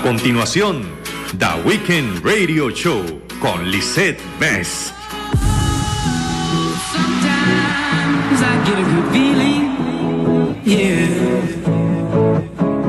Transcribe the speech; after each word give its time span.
A 0.00 0.02
continuación, 0.02 0.82
The 1.38 1.60
Weekend 1.62 2.24
Radio 2.24 2.70
Show 2.70 3.04
con 3.38 3.70
Lisette 3.70 4.18
Best. 4.38 4.94
Sometimes 6.90 8.40
I 8.40 8.64
get 8.64 8.78
a 8.78 8.82
good 8.82 9.12
feeling, 9.12 9.76
yeah. 10.64 11.06
Oh. 12.56 12.80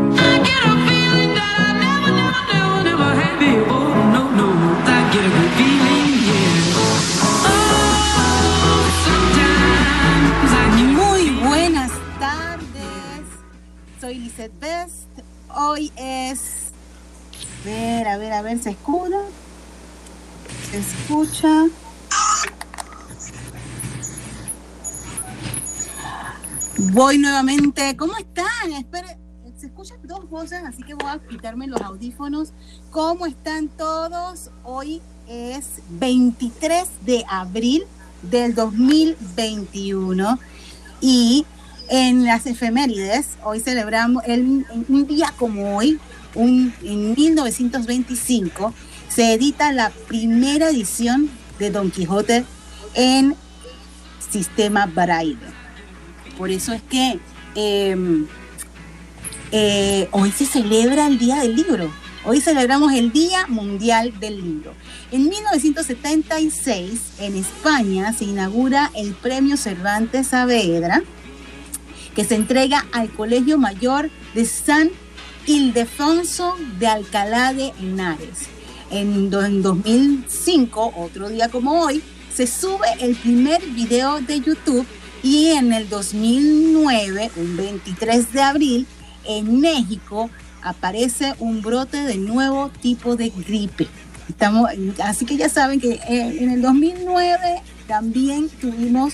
Soy 13.99 14.15
Lizeth 14.17 14.57
Best. 14.62 15.09
Hoy 15.49 15.91
es. 15.97 16.51
A 17.61 17.65
ver, 17.65 18.07
a 18.07 18.17
ver, 18.17 18.33
a 18.33 18.41
ver, 18.41 18.59
¿se 18.59 18.71
escucha? 18.71 19.17
¿Se 20.71 20.79
escucha? 20.79 21.67
Voy 26.91 27.19
nuevamente. 27.19 27.95
¿Cómo 27.97 28.17
están? 28.17 28.71
Espere, 28.79 29.19
se 29.59 29.67
escuchan 29.67 29.99
dos 30.05 30.27
voces, 30.27 30.63
así 30.66 30.81
que 30.81 30.95
voy 30.95 31.07
a 31.07 31.19
quitarme 31.19 31.67
los 31.67 31.79
audífonos. 31.81 32.53
¿Cómo 32.89 33.27
están 33.27 33.67
todos? 33.67 34.49
Hoy 34.63 34.99
es 35.27 35.81
23 35.89 36.88
de 37.05 37.23
abril 37.30 37.83
del 38.23 38.55
2021 38.55 40.39
y 40.99 41.45
en 41.89 42.25
las 42.25 42.45
efemérides, 42.45 43.38
hoy 43.43 43.59
celebramos 43.59 44.23
el, 44.25 44.66
un 44.88 45.07
día 45.07 45.33
como 45.38 45.75
hoy, 45.75 45.99
en 46.35 47.13
1925, 47.16 48.73
se 49.09 49.33
edita 49.33 49.72
la 49.73 49.89
primera 50.08 50.69
edición 50.69 51.30
de 51.59 51.72
Don 51.72 51.92
Quijote 51.92 52.45
en 52.94 53.36
sistema 54.31 54.86
braille. 54.86 55.38
Por 56.38 56.50
eso 56.50 56.73
es 56.73 56.81
que 56.83 57.20
eh, 57.55 58.25
eh, 59.52 60.08
hoy 60.11 60.31
se 60.31 60.45
celebra 60.45 61.08
el 61.08 61.20
Día 61.20 61.42
del 61.42 61.55
Libro. 61.55 61.92
Hoy 62.23 62.39
celebramos 62.39 62.94
el 62.94 63.11
Día 63.11 63.48
Mundial 63.48 64.20
del 64.20 64.38
Libro. 64.42 64.73
En 65.11 65.27
1976, 65.27 67.00
en 67.20 67.36
España, 67.36 68.14
se 68.14 68.25
inaugura 68.25 68.92
el 68.95 69.14
Premio 69.14 69.58
Cervantes 69.58 70.27
Saavedra, 70.27 71.02
que 72.16 72.23
se 72.23 72.36
entrega 72.36 72.86
al 72.92 73.09
Colegio 73.09 73.58
Mayor 73.58 74.09
de 74.36 74.45
San 74.45 74.92
Ildefonso 75.47 76.56
de 76.80 76.88
Alcalá 76.88 77.53
de 77.53 77.73
Henares. 77.80 78.47
En, 78.89 79.34
en 79.34 79.61
2005, 79.61 80.94
otro 80.98 81.30
día 81.30 81.50
como 81.50 81.81
hoy, 81.81 82.03
se 82.33 82.48
sube 82.48 82.88
el 83.00 83.16
primer 83.16 83.61
video 83.70 84.20
de 84.22 84.39
YouTube 84.39 84.86
y 85.23 85.52
en 85.52 85.73
el 85.73 85.88
2009, 85.89 87.31
un 87.36 87.58
23 87.58 88.33
de 88.33 88.42
abril, 88.42 88.88
en 89.25 89.59
México 89.59 90.30
aparece 90.64 91.36
un 91.39 91.61
brote 91.61 91.98
de 91.98 92.17
nuevo 92.17 92.72
tipo 92.81 93.16
de 93.16 93.30
gripe. 93.30 93.88
Estamos, 94.30 94.70
así 95.03 95.26
que 95.26 95.38
ya 95.38 95.50
saben 95.50 95.80
que 95.80 95.94
eh, 95.94 96.38
en 96.39 96.52
el 96.52 96.61
2009 96.61 97.61
también 97.88 98.50
tuvimos 98.50 99.14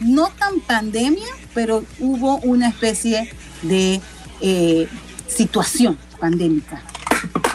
no 0.00 0.28
tan 0.38 0.60
pandemia, 0.60 1.26
pero 1.54 1.84
hubo 2.00 2.38
una 2.38 2.68
especie 2.68 3.30
de 3.62 4.00
eh, 4.40 4.88
situación 5.28 5.98
pandémica 6.20 6.82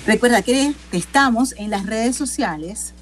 Recuerda 0.06 0.44
que 0.44 0.74
estamos 0.92 1.56
en 1.58 1.72
las 1.72 1.86
redes 1.86 2.16
sociales 2.16 2.94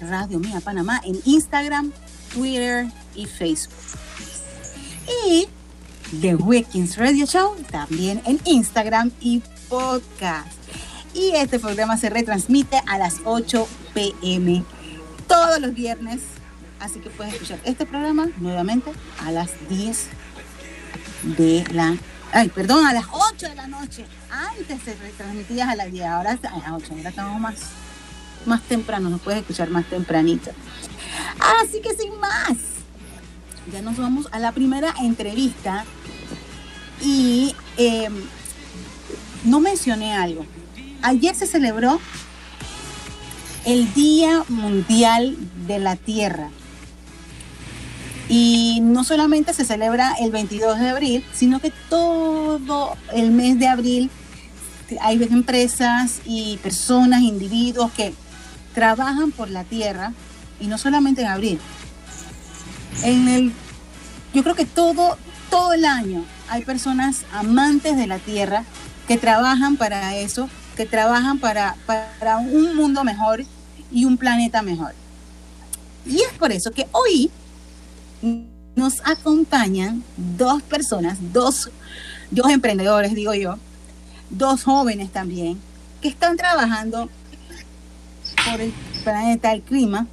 Radio 0.00 0.38
Mía 0.38 0.60
Panamá 0.60 1.00
en 1.04 1.18
Instagram, 1.24 1.92
Twitter 2.32 2.86
y 3.14 3.26
Facebook. 3.26 3.72
Y 5.26 5.48
The 6.20 6.34
Weekends 6.36 6.96
Radio 6.96 7.26
Show 7.26 7.56
también 7.70 8.22
en 8.24 8.40
Instagram 8.44 9.10
y 9.20 9.42
podcast. 9.68 10.52
Y 11.14 11.30
este 11.34 11.58
programa 11.58 11.96
se 11.96 12.10
retransmite 12.10 12.80
a 12.86 12.98
las 12.98 13.20
8 13.24 13.68
pm 13.94 14.64
todos 15.28 15.60
los 15.60 15.74
viernes. 15.74 16.20
Así 16.80 17.00
que 17.00 17.10
puedes 17.10 17.34
escuchar 17.34 17.60
este 17.64 17.86
programa 17.86 18.28
nuevamente 18.38 18.92
a 19.24 19.30
las 19.30 19.50
10 19.68 20.08
de 21.36 21.64
la... 21.72 21.96
Ay, 22.32 22.48
perdón, 22.48 22.86
a 22.86 22.92
las 22.92 23.06
8 23.10 23.48
de 23.48 23.54
la 23.54 23.66
noche. 23.68 24.04
Antes 24.30 24.82
se 24.82 24.94
retransmitía 24.96 25.70
a 25.70 25.76
las 25.76 25.90
10, 25.92 26.04
ahora 26.06 26.32
a 26.32 26.58
las 26.58 26.72
8. 26.72 26.94
Ahora 26.94 27.08
estamos 27.08 27.40
más 27.40 27.54
más 28.46 28.62
temprano, 28.62 29.10
nos 29.10 29.20
puedes 29.20 29.40
escuchar 29.40 29.70
más 29.70 29.86
tempranito. 29.86 30.50
Así 31.62 31.80
que 31.80 31.94
sin 31.94 32.18
más, 32.18 32.56
ya 33.72 33.82
nos 33.82 33.96
vamos 33.96 34.28
a 34.32 34.38
la 34.38 34.52
primera 34.52 34.94
entrevista 35.00 35.84
y 37.00 37.54
eh, 37.76 38.08
no 39.44 39.60
mencioné 39.60 40.14
algo. 40.14 40.46
Ayer 41.02 41.34
se 41.34 41.46
celebró 41.46 42.00
el 43.64 43.92
Día 43.94 44.44
Mundial 44.48 45.36
de 45.66 45.78
la 45.78 45.96
Tierra. 45.96 46.50
Y 48.28 48.80
no 48.82 49.04
solamente 49.04 49.52
se 49.52 49.64
celebra 49.64 50.14
el 50.18 50.30
22 50.30 50.78
de 50.78 50.88
abril, 50.88 51.24
sino 51.34 51.60
que 51.60 51.72
todo 51.90 52.96
el 53.12 53.30
mes 53.30 53.58
de 53.58 53.68
abril 53.68 54.10
hay 55.00 55.22
empresas 55.22 56.20
y 56.24 56.58
personas, 56.58 57.22
individuos 57.22 57.90
que 57.92 58.14
trabajan 58.74 59.30
por 59.30 59.50
la 59.50 59.64
tierra 59.64 60.12
y 60.60 60.66
no 60.66 60.78
solamente 60.78 61.22
en 61.22 61.28
abril. 61.28 61.58
En 63.02 63.28
el, 63.28 63.52
yo 64.32 64.42
creo 64.42 64.54
que 64.54 64.64
todo, 64.64 65.18
todo 65.50 65.72
el 65.72 65.84
año 65.84 66.24
hay 66.48 66.64
personas 66.64 67.24
amantes 67.32 67.96
de 67.96 68.06
la 68.06 68.18
tierra 68.18 68.64
que 69.08 69.18
trabajan 69.18 69.76
para 69.76 70.16
eso, 70.16 70.48
que 70.76 70.86
trabajan 70.86 71.38
para, 71.38 71.76
para 71.86 72.38
un 72.38 72.76
mundo 72.76 73.04
mejor 73.04 73.44
y 73.90 74.04
un 74.04 74.16
planeta 74.16 74.62
mejor. 74.62 74.94
Y 76.06 76.20
es 76.20 76.32
por 76.38 76.52
eso 76.52 76.70
que 76.70 76.86
hoy 76.92 77.30
nos 78.74 79.00
acompañan 79.04 80.02
dos 80.16 80.62
personas, 80.62 81.18
dos, 81.32 81.70
dos 82.30 82.50
emprendedores, 82.50 83.14
digo 83.14 83.34
yo, 83.34 83.56
dos 84.30 84.64
jóvenes 84.64 85.10
también, 85.12 85.60
que 86.00 86.08
están 86.08 86.36
trabajando 86.36 87.08
por 88.50 88.60
el 88.60 88.72
planeta, 89.04 89.52
el 89.52 89.62
clima, 89.62 90.06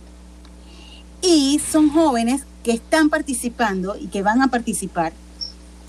y 1.22 1.60
son 1.72 1.90
jóvenes 1.90 2.44
que 2.64 2.72
están 2.72 3.10
participando 3.10 3.96
y 4.00 4.08
que 4.08 4.22
van 4.22 4.42
a 4.42 4.48
participar 4.48 5.14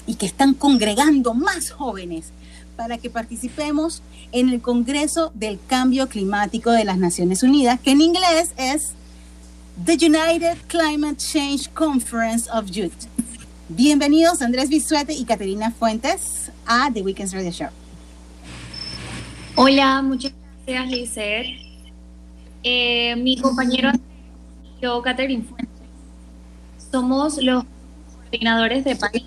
y 0.06 0.14
que 0.14 0.26
están 0.26 0.54
congregando 0.54 1.34
más 1.34 1.70
jóvenes 1.70 2.32
para 2.76 2.98
que 2.98 3.10
participemos 3.10 4.02
en 4.32 4.48
el 4.48 4.60
Congreso 4.60 5.30
del 5.34 5.58
Cambio 5.66 6.08
Climático 6.08 6.70
de 6.70 6.84
las 6.84 6.98
Naciones 6.98 7.42
Unidas, 7.42 7.78
que 7.80 7.92
en 7.92 8.00
inglés 8.00 8.52
es 8.56 8.92
The 9.84 9.94
United 9.94 10.56
Climate 10.66 11.16
Change 11.16 11.70
Conference 11.70 12.50
of 12.50 12.70
Youth. 12.70 13.06
Bienvenidos 13.68 14.42
Andrés 14.42 14.68
Bisuete 14.68 15.12
y 15.14 15.24
Caterina 15.24 15.70
Fuentes 15.70 16.50
a 16.66 16.90
The 16.92 17.02
Weekends 17.02 17.32
Radio 17.32 17.50
Show. 17.50 17.68
Hola, 19.54 20.02
muchas 20.02 20.32
gracias, 20.66 20.90
Lizeth. 20.90 21.46
Eh, 22.64 23.16
mi 23.16 23.36
compañero 23.38 23.90
yo, 24.80 25.00
Catherine 25.00 25.44
Fuentes, 25.44 25.71
somos 26.92 27.42
los 27.42 27.64
coordinadores 28.30 28.84
de 28.84 28.94
país 28.96 29.24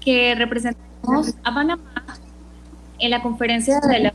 que 0.00 0.34
representamos 0.34 1.34
a 1.42 1.54
Panamá 1.54 2.18
en 2.98 3.10
la 3.10 3.22
conferencia 3.22 3.80
de 3.80 3.98
la 4.00 4.14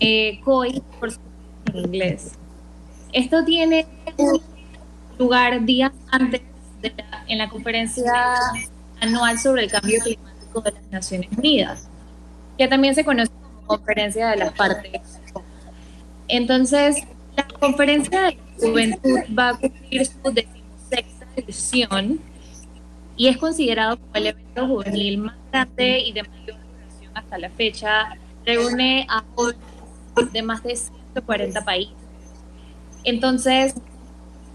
eh, 0.00 0.40
COI, 0.42 0.82
por 0.98 1.10
en 1.66 1.76
inglés. 1.76 2.32
Esto 3.12 3.44
tiene 3.44 3.86
lugar 5.18 5.64
días 5.64 5.92
antes 6.10 6.40
de 6.80 6.92
la, 6.96 7.24
en 7.28 7.38
la 7.38 7.48
conferencia 7.48 8.12
anual 9.00 9.38
sobre 9.38 9.64
el 9.64 9.70
cambio 9.70 10.00
climático 10.02 10.60
de 10.62 10.72
las 10.72 10.90
Naciones 10.90 11.28
Unidas, 11.36 11.88
que 12.56 12.68
también 12.68 12.94
se 12.94 13.04
conoce 13.04 13.30
como 13.30 13.66
conferencia 13.66 14.28
de 14.30 14.36
las 14.36 14.52
partes. 14.54 15.00
Entonces, 16.28 17.04
la 17.36 17.46
conferencia 17.46 18.22
de 18.22 18.32
la 18.32 18.68
juventud 18.68 19.18
va 19.38 19.50
a 19.50 19.54
cumplir 19.58 20.06
su 20.06 20.32
edición 21.36 22.20
y 23.16 23.28
es 23.28 23.38
considerado 23.38 23.98
como 23.98 24.14
el 24.14 24.26
evento 24.26 24.66
juvenil 24.66 25.18
más 25.18 25.36
grande 25.50 26.00
y 26.00 26.12
de 26.12 26.22
mayor 26.22 26.56
duración 26.58 27.12
hasta 27.14 27.38
la 27.38 27.50
fecha. 27.50 28.16
Reúne 28.44 29.06
a 29.08 29.24
de 30.32 30.42
más 30.42 30.62
de 30.62 30.76
140 30.76 31.64
países. 31.64 31.94
Entonces, 33.04 33.74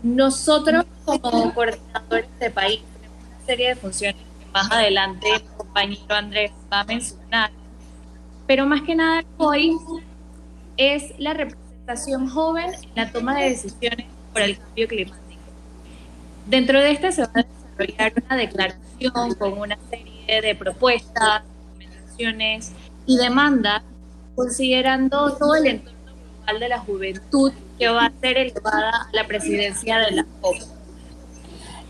nosotros 0.04 0.86
como 1.06 1.54
coordinadores 1.54 2.30
de 2.40 2.50
país 2.50 2.82
tenemos 2.94 3.18
una 3.28 3.46
serie 3.46 3.68
de 3.70 3.76
funciones 3.76 4.16
que 4.16 4.52
más 4.52 4.72
adelante 4.72 5.28
el 5.36 5.44
compañero 5.44 6.16
Andrés 6.16 6.52
va 6.72 6.82
a 6.82 6.84
mencionar, 6.86 7.52
pero 8.48 8.66
más 8.66 8.82
que 8.82 8.96
nada 8.96 9.24
hoy 9.38 9.78
es 10.78 11.14
la 11.20 11.34
representación 11.34 12.28
joven 12.30 12.72
en 12.74 12.90
la 12.96 13.12
toma 13.12 13.40
de 13.40 13.50
decisiones 13.50 14.08
por 14.34 14.42
el 14.42 14.58
cambio 14.58 14.88
climático. 14.88 15.21
Dentro 16.46 16.80
de 16.80 16.92
este 16.92 17.12
se 17.12 17.22
va 17.22 17.32
a 17.34 17.44
desarrollar 17.44 18.14
una 18.26 18.36
declaración 18.36 19.36
con 19.38 19.58
una 19.58 19.78
serie 19.90 20.42
de 20.42 20.56
propuestas, 20.56 21.44
recomendaciones 21.78 22.72
y 23.06 23.18
demandas, 23.18 23.84
considerando 24.36 25.36
todo 25.38 25.56
el 25.56 25.68
entorno 25.68 26.14
global 26.14 26.60
de 26.60 26.70
la 26.70 26.80
juventud 26.80 27.52
que 27.78 27.88
va 27.88 28.06
a 28.06 28.12
ser 28.22 28.38
elevada 28.38 28.90
a 28.90 29.10
la 29.14 29.28
presidencia 29.28 29.98
de 30.00 30.12
la 30.12 30.26
COP. 30.42 30.56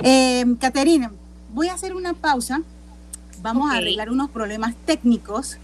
Eh, 0.03 0.45
Caterina, 0.59 1.11
voy 1.49 1.67
a 1.67 1.73
hacer 1.73 1.93
una 1.93 2.13
pausa. 2.13 2.61
Vamos 3.41 3.71
a 3.71 3.77
arreglar 3.77 4.09
unos 4.09 4.29
problemas 4.29 4.75
técnicos 4.85 5.57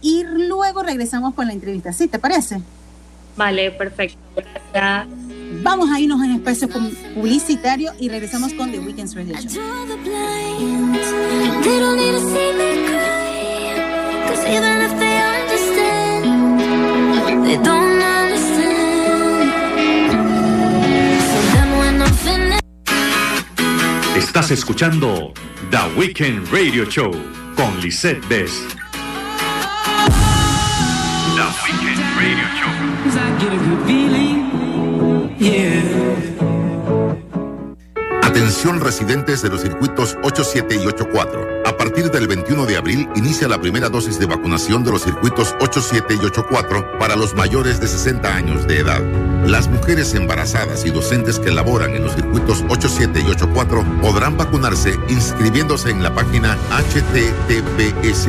y 0.00 0.24
luego 0.24 0.82
regresamos 0.82 1.34
con 1.34 1.46
la 1.46 1.54
entrevista. 1.54 1.92
¿Sí? 1.92 2.08
¿Te 2.08 2.18
parece? 2.18 2.60
Vale, 3.36 3.70
perfecto. 3.70 4.18
Gracias. 4.72 5.23
Vamos 5.64 5.90
a 5.90 5.98
irnos 5.98 6.22
en 6.22 6.32
espacio 6.32 6.68
pu- 6.68 6.94
publicitario 7.14 7.92
y 7.98 8.08
regresamos 8.08 8.52
con 8.54 8.70
The 8.70 8.78
Weekends 8.78 9.14
Radio 9.16 9.34
Show. 9.40 9.62
Estás 24.16 24.50
escuchando 24.50 25.32
The 25.70 25.78
Weekend 25.98 26.48
Radio 26.52 26.84
Show 26.86 27.12
con 27.56 27.80
Lisette 27.80 28.26
Bess. 28.28 28.52
Residentes 38.64 39.42
de 39.42 39.50
los 39.50 39.60
circuitos 39.60 40.16
87 40.22 40.76
y 40.76 40.86
84. 40.86 41.63
Partir 41.84 42.10
del 42.10 42.26
21 42.26 42.64
de 42.64 42.78
abril 42.78 43.06
inicia 43.14 43.46
la 43.46 43.60
primera 43.60 43.90
dosis 43.90 44.18
de 44.18 44.24
vacunación 44.24 44.84
de 44.84 44.90
los 44.90 45.02
circuitos 45.02 45.54
87 45.60 46.14
y 46.14 46.24
84 46.24 46.98
para 46.98 47.14
los 47.14 47.34
mayores 47.34 47.78
de 47.78 47.86
60 47.86 48.34
años 48.34 48.66
de 48.66 48.78
edad. 48.78 49.02
Las 49.46 49.68
mujeres 49.68 50.14
embarazadas 50.14 50.86
y 50.86 50.90
docentes 50.90 51.38
que 51.38 51.50
laboran 51.50 51.94
en 51.94 52.04
los 52.04 52.14
circuitos 52.14 52.64
87 52.70 53.20
y 53.20 53.28
84 53.28 53.84
podrán 54.00 54.38
vacunarse 54.38 54.98
inscribiéndose 55.08 55.90
en 55.90 56.02
la 56.02 56.14
página 56.14 56.56
https 56.70 58.28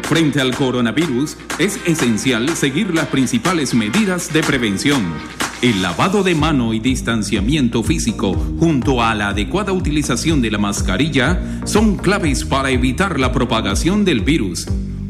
Frente 0.02 0.40
al 0.42 0.54
coronavirus, 0.54 1.38
es 1.58 1.78
esencial 1.86 2.54
seguir 2.54 2.94
las 2.94 3.06
principales 3.06 3.72
medidas 3.72 4.32
de 4.32 4.42
prevención. 4.42 5.41
El 5.62 5.80
lavado 5.80 6.24
de 6.24 6.34
mano 6.34 6.74
y 6.74 6.80
distanciamiento 6.80 7.84
físico, 7.84 8.34
junto 8.58 9.00
a 9.00 9.14
la 9.14 9.28
adecuada 9.28 9.70
utilización 9.70 10.42
de 10.42 10.50
la 10.50 10.58
mascarilla, 10.58 11.40
son 11.66 11.98
claves 11.98 12.44
para 12.44 12.70
evitar 12.70 13.20
la 13.20 13.30
propagación 13.30 14.04
del 14.04 14.22
virus. 14.22 14.66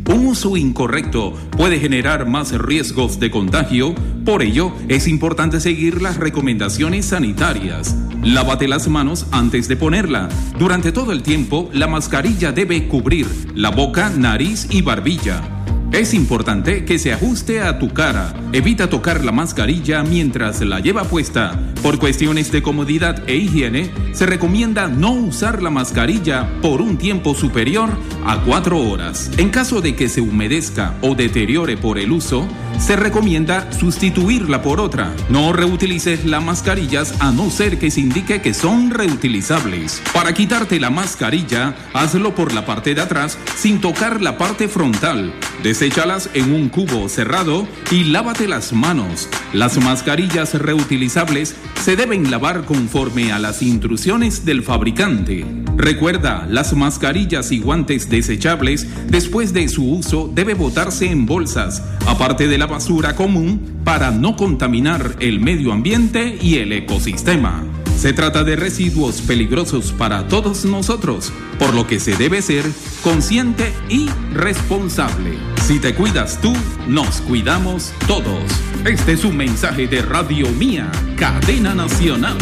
Un 0.06 0.26
uso 0.26 0.58
incorrecto 0.58 1.32
puede 1.56 1.80
generar 1.80 2.28
más 2.28 2.52
riesgos 2.52 3.18
de 3.18 3.30
contagio, 3.30 3.94
por 4.26 4.42
ello 4.42 4.72
es 4.88 5.08
importante 5.08 5.58
seguir 5.58 6.02
las 6.02 6.18
recomendaciones 6.18 7.06
sanitarias. 7.06 7.96
Lávate 8.22 8.68
las 8.68 8.88
manos 8.88 9.28
antes 9.30 9.68
de 9.68 9.76
ponerla. 9.76 10.28
Durante 10.58 10.92
todo 10.92 11.12
el 11.12 11.22
tiempo, 11.22 11.70
la 11.72 11.86
mascarilla 11.86 12.52
debe 12.52 12.88
cubrir 12.88 13.26
la 13.54 13.70
boca, 13.70 14.10
nariz 14.10 14.66
y 14.68 14.82
barbilla. 14.82 15.61
Es 15.92 16.14
importante 16.14 16.86
que 16.86 16.98
se 16.98 17.12
ajuste 17.12 17.60
a 17.60 17.78
tu 17.78 17.92
cara. 17.92 18.32
Evita 18.54 18.88
tocar 18.88 19.22
la 19.22 19.30
mascarilla 19.30 20.02
mientras 20.02 20.62
la 20.62 20.80
lleva 20.80 21.04
puesta. 21.04 21.60
Por 21.82 21.98
cuestiones 21.98 22.50
de 22.50 22.62
comodidad 22.62 23.22
e 23.28 23.36
higiene, 23.36 23.90
se 24.12 24.24
recomienda 24.24 24.88
no 24.88 25.12
usar 25.12 25.62
la 25.62 25.68
mascarilla 25.68 26.48
por 26.62 26.80
un 26.80 26.96
tiempo 26.96 27.34
superior 27.34 27.90
a 28.24 28.40
cuatro 28.40 28.78
horas. 28.78 29.30
En 29.36 29.50
caso 29.50 29.82
de 29.82 29.94
que 29.94 30.08
se 30.08 30.22
humedezca 30.22 30.94
o 31.02 31.14
deteriore 31.14 31.76
por 31.76 31.98
el 31.98 32.10
uso, 32.10 32.48
se 32.78 32.96
recomienda 32.96 33.70
sustituirla 33.70 34.62
por 34.62 34.80
otra. 34.80 35.12
No 35.28 35.52
reutilices 35.52 36.24
las 36.24 36.42
mascarillas 36.42 37.14
a 37.20 37.32
no 37.32 37.50
ser 37.50 37.78
que 37.78 37.90
se 37.90 38.00
indique 38.00 38.40
que 38.40 38.54
son 38.54 38.90
reutilizables. 38.90 40.02
Para 40.14 40.32
quitarte 40.32 40.80
la 40.80 40.88
mascarilla, 40.88 41.74
hazlo 41.92 42.34
por 42.34 42.54
la 42.54 42.64
parte 42.64 42.94
de 42.94 43.02
atrás 43.02 43.38
sin 43.56 43.80
tocar 43.80 44.22
la 44.22 44.38
parte 44.38 44.68
frontal. 44.68 45.34
Deséchalas 45.82 46.30
en 46.34 46.52
un 46.54 46.68
cubo 46.68 47.08
cerrado 47.08 47.66
y 47.90 48.04
lávate 48.04 48.46
las 48.46 48.72
manos. 48.72 49.28
Las 49.52 49.78
mascarillas 49.78 50.54
reutilizables 50.54 51.56
se 51.82 51.96
deben 51.96 52.30
lavar 52.30 52.64
conforme 52.66 53.32
a 53.32 53.40
las 53.40 53.62
instrucciones 53.62 54.44
del 54.44 54.62
fabricante. 54.62 55.44
Recuerda, 55.76 56.46
las 56.48 56.72
mascarillas 56.72 57.50
y 57.50 57.58
guantes 57.58 58.08
desechables 58.08 58.86
después 59.10 59.52
de 59.52 59.66
su 59.66 59.84
uso 59.84 60.30
debe 60.32 60.54
botarse 60.54 61.10
en 61.10 61.26
bolsas, 61.26 61.82
aparte 62.06 62.46
de 62.46 62.58
la 62.58 62.68
basura 62.68 63.16
común, 63.16 63.80
para 63.82 64.12
no 64.12 64.36
contaminar 64.36 65.16
el 65.18 65.40
medio 65.40 65.72
ambiente 65.72 66.38
y 66.40 66.58
el 66.58 66.72
ecosistema. 66.74 67.71
Se 68.02 68.12
trata 68.12 68.42
de 68.42 68.56
residuos 68.56 69.22
peligrosos 69.22 69.92
para 69.92 70.26
todos 70.26 70.64
nosotros, 70.64 71.32
por 71.60 71.72
lo 71.72 71.86
que 71.86 72.00
se 72.00 72.16
debe 72.16 72.42
ser 72.42 72.64
consciente 73.00 73.72
y 73.88 74.08
responsable. 74.32 75.38
Si 75.64 75.78
te 75.78 75.94
cuidas 75.94 76.40
tú, 76.40 76.52
nos 76.88 77.20
cuidamos 77.20 77.94
todos. 78.08 78.42
Este 78.84 79.12
es 79.12 79.24
un 79.24 79.36
mensaje 79.36 79.86
de 79.86 80.02
Radio 80.02 80.48
Mía, 80.48 80.90
cadena 81.16 81.76
nacional. 81.76 82.36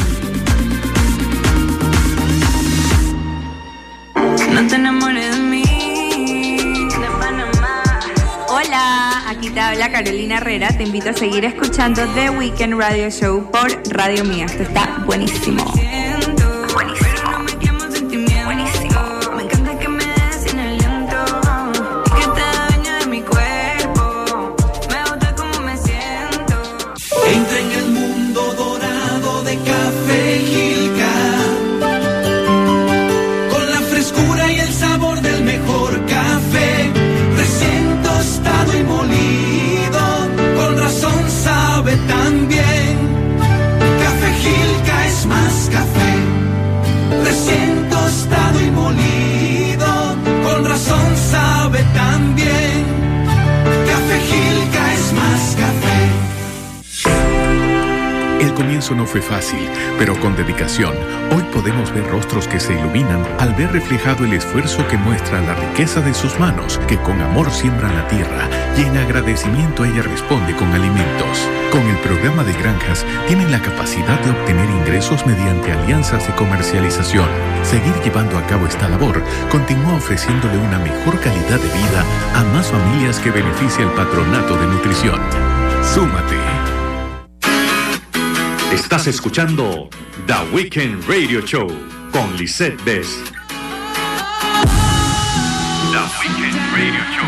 No 4.15 4.67
te 4.67 4.77
enamores 4.77 5.37
de 5.37 5.43
mí, 5.43 5.63
de 6.89 7.07
Panamá. 7.21 7.83
Hola, 8.49 9.00
aquí 9.31 9.49
te 9.51 9.61
habla 9.61 9.91
Carolina 9.91 10.39
Herrera. 10.39 10.69
Te 10.77 10.83
invito 10.83 11.11
a 11.11 11.13
seguir 11.13 11.45
escuchando 11.45 12.03
The 12.15 12.31
Weekend 12.31 12.75
Radio 12.75 13.09
Show 13.11 13.51
por 13.51 13.71
Radio 13.89 14.25
Mía. 14.25 14.47
Esto 14.47 14.65
está 14.65 15.03
buenísimo. 15.07 15.65
Comienzo 58.91 59.01
no 59.01 59.07
fue 59.07 59.23
fácil, 59.23 59.69
pero 59.99 60.19
con 60.21 60.37
dedicación, 60.37 60.95
hoy 61.33 61.43
podemos 61.53 61.93
ver 61.93 62.07
rostros 62.09 62.47
que 62.47 62.61
se 62.61 62.75
iluminan 62.75 63.25
al 63.39 63.55
ver 63.55 63.73
reflejado 63.73 64.25
el 64.25 64.33
esfuerzo 64.33 64.87
que 64.89 64.97
muestra 64.97 65.41
la 65.41 65.55
riqueza 65.55 66.01
de 66.01 66.13
sus 66.15 66.39
manos, 66.39 66.79
que 66.87 66.99
con 66.99 67.21
amor 67.21 67.51
siembran 67.51 67.95
la 67.95 68.07
tierra 68.09 68.49
y 68.77 68.83
en 68.83 68.97
agradecimiento 68.97 69.85
ella 69.85 70.03
responde 70.03 70.55
con 70.57 70.73
alimentos. 70.73 71.49
Con 71.71 71.83
el 71.87 71.97
programa 71.99 72.45
de 72.45 72.53
granjas 72.53 73.07
tienen 73.27 73.51
la 73.51 73.63
capacidad 73.63 74.21
de 74.21 74.31
obtener 74.31 74.69
ingresos 74.69 75.25
mediante 75.27 75.73
alianzas 75.73 76.27
de 76.27 76.35
comercialización. 76.35 77.29
Seguir 77.63 77.95
llevando 78.05 78.39
a 78.39 78.47
cabo 78.47 78.67
esta 78.67 78.89
labor 78.89 79.23
continúa 79.51 79.95
ofreciéndole 79.95 80.59
una 80.59 80.79
mejor 80.79 81.19
calidad 81.21 81.61
de 81.61 81.69
vida 81.69 82.05
a 82.35 82.45
más 82.53 82.67
familias 82.67 83.19
que 83.21 83.31
beneficia 83.31 83.85
el 83.85 83.91
patronato 83.93 84.57
de 84.57 84.67
nutrición. 84.67 85.21
Súmate. 85.83 86.60
Estás 88.73 89.09
escuchando 89.09 89.89
The 90.27 90.55
Weekend 90.55 91.05
Radio 91.09 91.41
Show 91.45 91.67
con 92.13 92.37
Lisette 92.37 92.81
Bess. 92.85 93.19
The 95.91 95.99
Weekend 96.21 96.57
Radio 96.73 97.05
Show. 97.13 97.20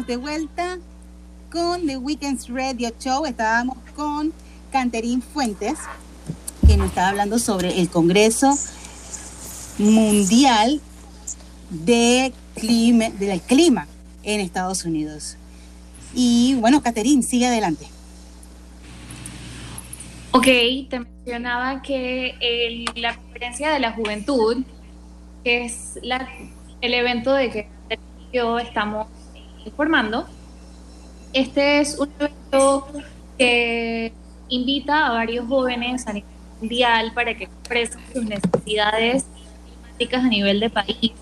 De 0.00 0.16
vuelta 0.16 0.78
con 1.52 1.86
The 1.86 1.98
Weekends 1.98 2.48
Radio 2.48 2.90
Show. 2.98 3.26
Estábamos 3.26 3.76
con 3.94 4.32
Canterín 4.70 5.20
Fuentes, 5.20 5.74
que 6.66 6.78
nos 6.78 6.88
estaba 6.88 7.10
hablando 7.10 7.38
sobre 7.38 7.78
el 7.78 7.90
Congreso 7.90 8.56
Mundial 9.78 10.80
de 11.68 12.32
clima, 12.54 13.10
del 13.10 13.40
Clima 13.42 13.86
en 14.22 14.40
Estados 14.40 14.86
Unidos. 14.86 15.36
Y 16.14 16.54
bueno, 16.54 16.82
Caterín, 16.82 17.22
sigue 17.22 17.46
adelante. 17.46 17.86
Ok, 20.32 20.46
te 20.88 21.00
mencionaba 21.00 21.82
que 21.82 22.34
el- 22.40 22.86
la 22.94 23.14
conferencia 23.14 23.70
de 23.70 23.78
la 23.78 23.92
juventud, 23.92 24.64
que 25.44 25.66
es 25.66 25.98
la- 26.02 26.26
el 26.80 26.94
evento 26.94 27.34
de 27.34 27.50
que 27.50 27.68
yo 28.32 28.58
estamos 28.58 29.08
informando, 29.64 30.26
este 31.32 31.80
es 31.80 31.98
un 31.98 32.10
evento 32.18 32.86
que 33.38 34.12
invita 34.48 35.06
a 35.06 35.12
varios 35.12 35.46
jóvenes 35.46 36.06
a 36.06 36.12
nivel 36.12 36.28
mundial 36.60 37.12
para 37.14 37.36
que 37.36 37.44
expresen 37.44 38.00
sus 38.12 38.24
necesidades 38.24 39.24
climáticas 39.64 40.24
a 40.24 40.28
nivel 40.28 40.60
de 40.60 40.70
país 40.70 41.12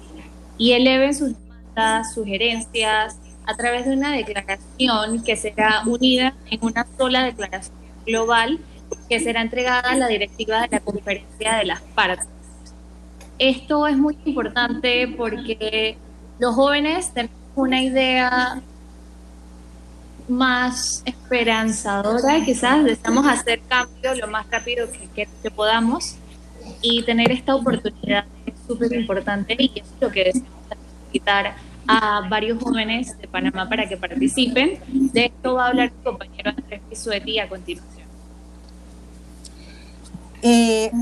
y 0.58 0.72
eleven 0.72 1.14
sus 1.14 1.34
demandas, 1.38 2.12
sugerencias 2.12 3.18
a 3.46 3.56
través 3.56 3.86
de 3.86 3.94
una 3.94 4.12
declaración 4.12 5.22
que 5.24 5.36
será 5.36 5.82
unida 5.86 6.34
en 6.50 6.58
una 6.62 6.86
sola 6.98 7.24
declaración 7.24 7.76
global 8.04 8.58
que 9.08 9.20
será 9.20 9.42
entregada 9.42 9.90
a 9.90 9.96
la 9.96 10.08
directiva 10.08 10.62
de 10.62 10.68
la 10.68 10.80
conferencia 10.80 11.56
de 11.56 11.64
las 11.64 11.80
partes. 11.80 12.26
Esto 13.38 13.86
es 13.86 13.96
muy 13.96 14.18
importante 14.24 15.08
porque 15.16 15.96
los 16.38 16.54
jóvenes 16.54 17.12
tenemos 17.14 17.39
una 17.54 17.82
idea 17.82 18.60
más 20.28 21.02
esperanzadora, 21.04 22.44
quizás 22.44 22.84
deseamos 22.84 23.26
hacer 23.26 23.60
cambio 23.68 24.14
lo 24.14 24.28
más 24.28 24.48
rápido 24.50 24.90
que, 24.90 25.08
que- 25.08 25.28
que 25.42 25.50
podamos 25.50 26.14
y 26.82 27.02
tener 27.02 27.32
esta 27.32 27.54
oportunidad 27.56 28.24
es 28.46 28.54
súper 28.66 28.92
importante 28.92 29.56
y 29.58 29.72
eso 29.80 29.92
es 29.94 30.00
lo 30.00 30.10
que 30.10 30.24
deseamos 30.24 30.50
invitar 31.06 31.54
a 31.88 32.28
varios 32.28 32.62
jóvenes 32.62 33.18
de 33.18 33.26
Panamá 33.26 33.68
para 33.68 33.88
que 33.88 33.96
participen. 33.96 34.78
De 35.12 35.24
esto 35.26 35.54
va 35.54 35.64
a 35.64 35.68
hablar 35.70 35.90
mi 35.90 36.04
compañero 36.04 36.50
Andrés 36.50 36.80
Pisuetti 36.88 37.38
a 37.40 37.48
continuación. 37.48 38.06
Eh, 40.42 40.92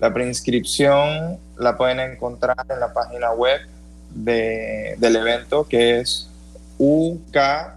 La 0.00 0.12
preinscripción 0.12 1.38
la 1.58 1.76
pueden 1.76 2.00
encontrar 2.00 2.56
en 2.68 2.80
la 2.80 2.92
página 2.92 3.32
web 3.32 3.60
de- 4.10 4.94
del 4.98 5.16
evento 5.16 5.64
que 5.66 6.00
es 6.00 6.28
ukcoy 6.78 7.72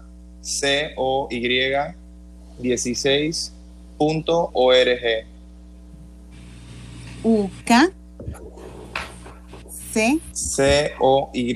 16.org. 2.60 5.26
UK 7.24 7.70
C 9.70 10.18
C-O-Y 10.32 11.54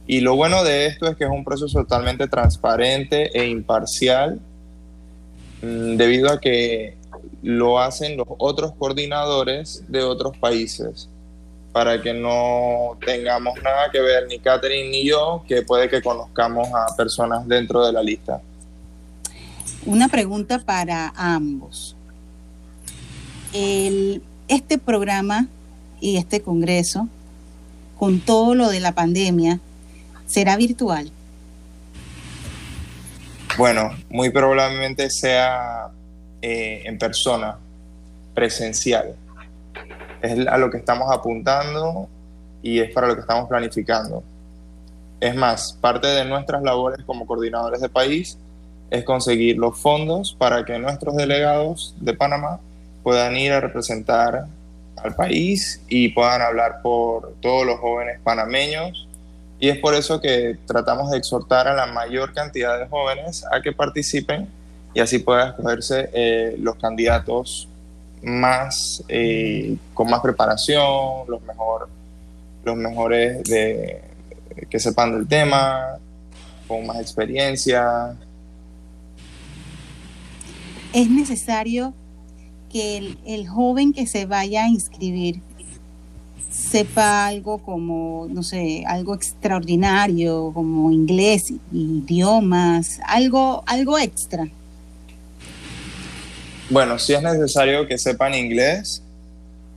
y 0.06 0.20
lo 0.20 0.36
bueno 0.36 0.62
de 0.62 0.86
esto 0.86 1.08
es 1.08 1.16
que 1.16 1.24
es 1.24 1.30
un 1.30 1.44
proceso 1.44 1.80
totalmente 1.80 2.28
transparente 2.28 3.30
e 3.38 3.46
imparcial 3.46 4.38
mm, 5.62 5.96
debido 5.96 6.30
a 6.30 6.40
que 6.40 6.96
lo 7.42 7.80
hacen 7.80 8.16
los 8.16 8.26
otros 8.38 8.72
coordinadores 8.78 9.84
de 9.88 10.02
otros 10.02 10.36
países 10.36 11.08
para 11.76 12.00
que 12.00 12.14
no 12.14 12.96
tengamos 13.04 13.62
nada 13.62 13.90
que 13.92 14.00
ver 14.00 14.26
ni 14.28 14.38
Catherine 14.38 14.88
ni 14.88 15.06
yo, 15.06 15.44
que 15.46 15.60
puede 15.60 15.90
que 15.90 16.00
conozcamos 16.00 16.68
a 16.72 16.96
personas 16.96 17.46
dentro 17.46 17.84
de 17.84 17.92
la 17.92 18.02
lista. 18.02 18.40
Una 19.86 20.08
pregunta 20.08 20.58
para 20.58 21.12
ambos. 21.16 21.96
Este 23.52 24.78
programa 24.78 25.46
y 26.00 26.18
este 26.18 26.42
congreso, 26.42 27.08
con 27.98 28.20
todo 28.20 28.54
lo 28.54 28.68
de 28.68 28.80
la 28.80 28.92
pandemia, 28.92 29.60
será 30.26 30.56
virtual. 30.56 31.10
Bueno, 33.56 33.92
muy 34.10 34.30
probablemente 34.30 35.08
sea 35.08 35.88
eh, 36.42 36.82
en 36.84 36.98
persona, 36.98 37.56
presencial. 38.34 39.14
Es 40.20 40.46
a 40.46 40.58
lo 40.58 40.70
que 40.70 40.78
estamos 40.78 41.10
apuntando 41.10 42.08
y 42.60 42.80
es 42.80 42.92
para 42.92 43.06
lo 43.06 43.14
que 43.14 43.20
estamos 43.20 43.48
planificando. 43.48 44.22
Es 45.20 45.34
más, 45.34 45.78
parte 45.80 46.08
de 46.08 46.24
nuestras 46.26 46.62
labores 46.62 46.98
como 47.06 47.26
coordinadores 47.26 47.80
de 47.80 47.88
país 47.88 48.36
es 48.90 49.04
conseguir 49.04 49.56
los 49.56 49.78
fondos 49.78 50.34
para 50.38 50.64
que 50.64 50.78
nuestros 50.78 51.16
delegados 51.16 51.94
de 52.00 52.14
Panamá 52.14 52.60
puedan 53.02 53.36
ir 53.36 53.52
a 53.52 53.60
representar 53.60 54.46
al 54.96 55.14
país 55.14 55.82
y 55.88 56.08
puedan 56.08 56.42
hablar 56.42 56.80
por 56.82 57.34
todos 57.40 57.66
los 57.66 57.78
jóvenes 57.78 58.20
panameños 58.22 59.06
y 59.58 59.68
es 59.68 59.78
por 59.78 59.94
eso 59.94 60.20
que 60.20 60.58
tratamos 60.66 61.10
de 61.10 61.18
exhortar 61.18 61.66
a 61.66 61.74
la 61.74 61.86
mayor 61.86 62.32
cantidad 62.34 62.78
de 62.78 62.86
jóvenes 62.86 63.44
a 63.50 63.62
que 63.62 63.72
participen 63.72 64.48
y 64.92 65.00
así 65.00 65.18
puedan 65.18 65.48
escogerse 65.50 66.10
eh, 66.12 66.56
los 66.58 66.76
candidatos 66.76 67.68
más 68.22 69.02
eh, 69.08 69.76
con 69.94 70.10
más 70.10 70.20
preparación, 70.20 71.26
los 71.28 71.42
mejor, 71.42 71.88
los 72.64 72.76
mejores 72.76 73.42
de, 73.44 74.02
que 74.68 74.78
sepan 74.78 75.12
del 75.12 75.28
tema, 75.28 75.98
con 76.66 76.86
más 76.86 76.98
experiencia. 77.00 78.14
Es 80.96 81.10
necesario 81.10 81.92
que 82.72 83.14
el, 83.26 83.46
joven 83.46 83.92
que 83.92 84.06
se 84.06 84.24
vaya 84.24 84.64
a 84.64 84.68
inscribir 84.68 85.42
sepa 86.50 87.26
algo 87.26 87.58
como, 87.58 88.26
no 88.30 88.42
sé, 88.42 88.82
algo 88.86 89.14
extraordinario, 89.14 90.52
como 90.54 90.90
inglés, 90.90 91.52
idiomas, 91.70 92.98
algo, 93.06 93.62
algo 93.66 93.98
extra. 93.98 94.48
Bueno, 96.70 96.98
sí 96.98 97.12
es 97.12 97.22
necesario 97.22 97.86
que 97.86 97.98
sepan 97.98 98.32
inglés, 98.32 99.02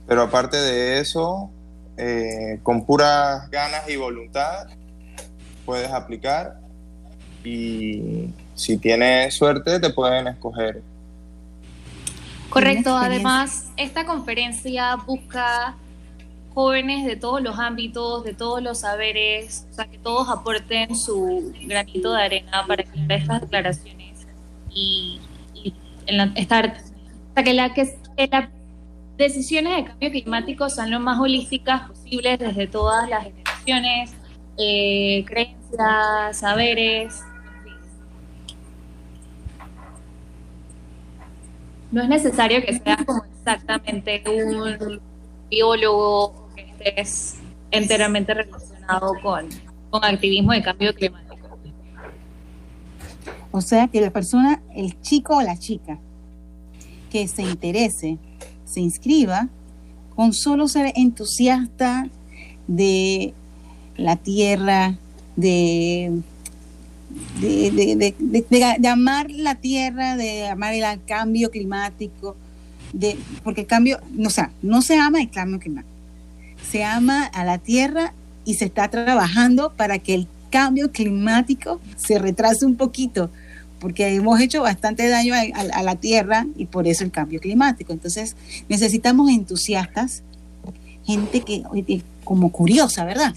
pero 0.07 0.21
aparte 0.21 0.55
de 0.55 1.01
eso, 1.01 1.49
eh, 1.97 2.61
con 2.63 2.85
puras 2.85 3.51
ganas 3.51 3.89
y 3.89 3.97
voluntad, 3.97 4.67
puedes 5.65 5.91
aplicar 5.91 6.61
y 7.43 8.29
si 8.55 8.77
tienes 8.77 9.33
suerte 9.33 9.81
te 9.81 9.89
pueden 9.89 10.29
escoger. 10.29 10.81
Correcto, 12.49 12.95
además 12.95 13.71
esta 13.77 14.05
conferencia 14.05 14.95
busca 14.95 15.75
jóvenes 16.53 17.05
de 17.05 17.15
todos 17.15 17.41
los 17.41 17.57
ámbitos, 17.59 18.23
de 18.23 18.33
todos 18.33 18.61
los 18.61 18.79
saberes, 18.79 19.67
o 19.71 19.73
sea, 19.73 19.85
que 19.85 19.97
todos 19.99 20.27
aporten 20.29 20.95
su 20.95 21.53
granito 21.61 22.11
de 22.13 22.23
arena 22.23 22.65
para 22.67 22.83
que 22.83 22.89
estas 23.09 23.41
declaraciones 23.41 24.25
y, 24.71 25.19
y 25.53 25.73
en 26.07 26.17
la- 26.17 26.31
estar, 26.35 26.65
o 26.67 27.33
sea, 27.35 27.43
que, 27.43 27.53
la, 27.53 27.73
que, 27.73 27.95
que 28.17 28.27
las 28.27 28.49
decisiones 29.17 29.75
de 29.77 29.85
cambio 29.85 30.11
climático 30.11 30.69
sean 30.69 30.91
lo 30.91 30.99
más 30.99 31.19
holísticas 31.19 31.87
posibles 31.87 32.39
desde 32.39 32.67
todas 32.67 33.07
las 33.09 33.23
generaciones, 33.25 34.11
eh, 34.57 35.23
creencias, 35.27 36.37
saberes, 36.37 37.21
en 37.21 37.63
fin. 37.63 37.73
No 41.91 42.03
es 42.03 42.09
necesario 42.09 42.61
que 42.61 42.77
seas 42.77 43.03
como 43.05 43.23
exactamente 43.23 44.23
un 44.27 44.99
biólogo 45.49 46.49
que 46.55 46.61
estés 46.61 47.35
enteramente 47.71 48.33
relacionado 48.33 49.13
con, 49.21 49.49
con 49.89 50.03
activismo 50.03 50.51
de 50.51 50.61
cambio 50.61 50.93
climático. 50.93 51.29
O 53.51 53.61
sea, 53.61 53.87
que 53.87 54.01
la 54.01 54.11
persona, 54.11 54.61
el 54.75 55.01
chico 55.01 55.37
o 55.37 55.41
la 55.41 55.57
chica 55.57 55.99
que 57.09 57.27
se 57.27 57.41
interese, 57.41 58.17
se 58.65 58.79
inscriba 58.79 59.47
con 60.15 60.33
solo 60.33 60.67
ser 60.67 60.93
entusiasta 60.95 62.07
de 62.67 63.33
la 63.97 64.15
tierra, 64.15 64.95
de, 65.35 66.21
de, 67.39 67.71
de- 67.71 67.95
de- 67.95 68.15
de- 68.19 68.45
de- 68.49 68.75
de 68.79 68.87
amar 68.87 69.29
la 69.31 69.55
tierra, 69.55 70.15
de 70.15 70.47
amar 70.47 70.73
el 70.73 70.83
cambio 71.05 71.49
climático, 71.51 72.35
de, 72.93 73.17
porque 73.43 73.61
el 73.61 73.67
cambio, 73.67 73.99
no, 74.11 74.27
o 74.27 74.31
sea, 74.31 74.51
no 74.61 74.81
se 74.81 74.97
ama 74.97 75.21
el 75.21 75.29
cambio 75.29 75.59
climático, 75.59 75.93
se 76.69 76.83
ama 76.83 77.25
a 77.25 77.43
la 77.43 77.57
tierra 77.57 78.13
y 78.45 78.55
se 78.55 78.65
está 78.65 78.87
trabajando 78.89 79.73
para 79.75 79.99
que 79.99 80.13
el 80.15 80.27
cambio 80.49 80.91
climático 80.91 81.79
se 81.95 82.17
retrase 82.19 82.65
un 82.65 82.75
poquito, 82.75 83.29
porque 83.79 84.07
hemos 84.15 84.39
hecho 84.41 84.61
bastante 84.61 85.07
daño 85.07 85.33
a, 85.35 85.39
a- 85.39 85.79
a 85.79 85.83
la 85.83 85.95
tierra 85.95 86.45
y 86.57 86.65
por 86.65 86.87
eso 86.87 87.03
el 87.03 87.11
cambio 87.11 87.39
climático. 87.39 87.93
Entonces 87.93 88.35
necesitamos 88.67 89.29
entusiastas, 89.29 90.23
gente 91.05 91.41
que 91.41 91.63
como 92.23 92.51
curiosa, 92.51 93.05
¿verdad? 93.05 93.33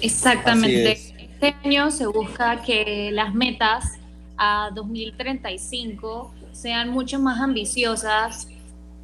Exactamente. 0.00 1.15
Este 1.38 1.54
año 1.64 1.90
se 1.90 2.06
busca 2.06 2.62
que 2.62 3.10
las 3.12 3.34
metas 3.34 3.98
a 4.38 4.70
2035 4.74 6.32
sean 6.52 6.88
mucho 6.88 7.18
más 7.18 7.38
ambiciosas 7.38 8.48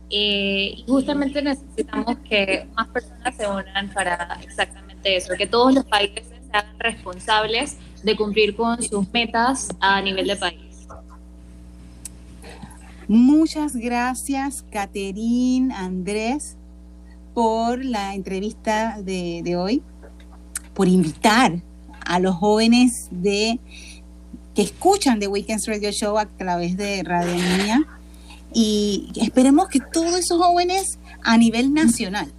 eh, 0.08 0.76
y 0.78 0.84
justamente 0.88 1.42
necesitamos 1.42 2.16
que 2.26 2.66
más 2.74 2.88
personas 2.88 3.36
se 3.36 3.46
unan 3.46 3.92
para 3.92 4.40
exactamente 4.42 5.14
eso, 5.14 5.34
que 5.36 5.46
todos 5.46 5.74
los 5.74 5.84
países 5.84 6.24
se 6.26 6.56
hagan 6.56 6.78
responsables 6.78 7.76
de 8.02 8.16
cumplir 8.16 8.56
con 8.56 8.82
sus 8.82 9.12
metas 9.12 9.68
a 9.78 10.00
nivel 10.00 10.26
de 10.26 10.36
país. 10.36 10.88
Muchas 13.08 13.76
gracias, 13.76 14.64
Caterín, 14.70 15.70
Andrés, 15.70 16.56
por 17.34 17.84
la 17.84 18.14
entrevista 18.14 19.02
de 19.02 19.54
hoy, 19.54 19.82
por 20.72 20.88
invitar 20.88 21.60
a 22.04 22.18
los 22.18 22.36
jóvenes 22.36 23.08
de 23.10 23.58
que 24.54 24.62
escuchan 24.62 25.18
The 25.18 25.28
Weekends 25.28 25.66
Radio 25.66 25.90
Show 25.90 26.18
a 26.18 26.26
través 26.26 26.76
de 26.76 27.02
Radio 27.02 27.34
Mía 27.34 27.86
y 28.52 29.10
esperemos 29.16 29.68
que 29.68 29.80
todos 29.80 30.14
esos 30.14 30.38
jóvenes 30.38 30.98
a 31.22 31.38
nivel 31.38 31.72
nacional, 31.72 32.30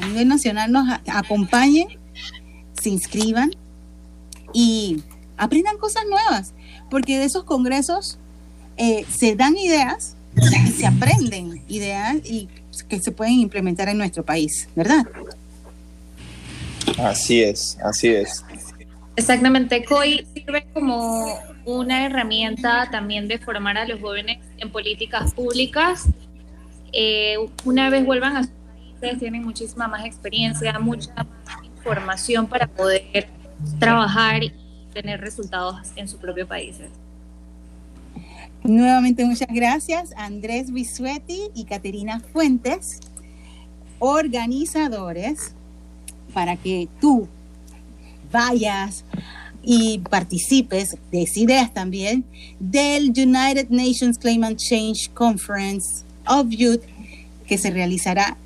a 0.00 0.06
nivel 0.06 0.28
nacional 0.28 0.72
nos 0.72 1.00
acompañen, 1.06 1.88
se 2.80 2.88
inscriban 2.88 3.50
y 4.54 5.02
aprendan 5.36 5.76
cosas 5.78 6.04
nuevas, 6.08 6.54
porque 6.88 7.18
de 7.18 7.24
esos 7.24 7.44
congresos 7.44 8.18
eh, 8.76 9.04
se 9.10 9.36
dan 9.36 9.56
ideas 9.56 10.16
y 10.66 10.70
se 10.70 10.86
aprenden 10.86 11.62
ideas 11.68 12.16
y 12.24 12.48
que 12.88 13.00
se 13.00 13.12
pueden 13.12 13.34
implementar 13.34 13.88
en 13.88 13.98
nuestro 13.98 14.24
país, 14.24 14.68
¿verdad? 14.74 15.06
Así 16.98 17.42
es, 17.42 17.78
así 17.82 18.08
es. 18.08 18.44
Exactamente, 19.16 19.84
COI 19.84 20.26
sirve 20.34 20.66
como 20.72 21.38
una 21.64 22.06
herramienta 22.06 22.88
también 22.90 23.28
de 23.28 23.38
formar 23.38 23.76
a 23.76 23.86
los 23.86 24.00
jóvenes 24.00 24.38
en 24.58 24.70
políticas 24.70 25.34
públicas. 25.34 26.06
Eh, 26.92 27.36
una 27.64 27.90
vez 27.90 28.04
vuelvan 28.04 28.36
a 28.36 28.42
sus 28.44 28.52
países, 29.00 29.18
tienen 29.18 29.44
muchísima 29.44 29.88
más 29.88 30.04
experiencia, 30.04 30.78
mucha 30.78 31.12
más 31.14 31.64
información 31.64 32.46
para 32.46 32.66
poder 32.66 33.28
trabajar 33.78 34.42
y 34.42 34.52
tener 34.92 35.20
resultados 35.20 35.76
en 35.96 36.08
su 36.08 36.18
propio 36.18 36.46
país. 36.46 36.76
Nuevamente 38.62 39.24
muchas 39.24 39.48
gracias 39.50 40.12
Andrés 40.16 40.70
Bisuetti 40.72 41.48
y 41.54 41.64
Caterina 41.64 42.20
Fuentes, 42.20 43.00
organizadores, 43.98 45.54
para 46.32 46.56
que 46.56 46.88
tú 47.00 47.28
vayas 48.32 49.04
y 49.62 49.98
participes, 49.98 50.96
decidas 51.10 51.72
también, 51.74 52.24
del 52.58 53.10
United 53.10 53.68
Nations 53.68 54.18
Climate 54.18 54.56
Change 54.56 55.10
Conference 55.12 56.04
of 56.26 56.48
Youth 56.48 56.82
que 57.46 57.58
se 57.58 57.70
realizará 57.70 58.36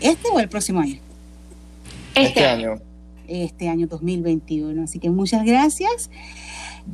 este 0.00 0.28
o 0.32 0.40
el 0.40 0.48
próximo 0.48 0.80
año. 0.80 0.98
Este 2.14 2.44
año. 2.44 2.80
este 3.28 3.68
año 3.68 3.86
2021. 3.86 4.82
Así 4.82 4.98
que 4.98 5.10
muchas 5.10 5.44
gracias. 5.44 6.10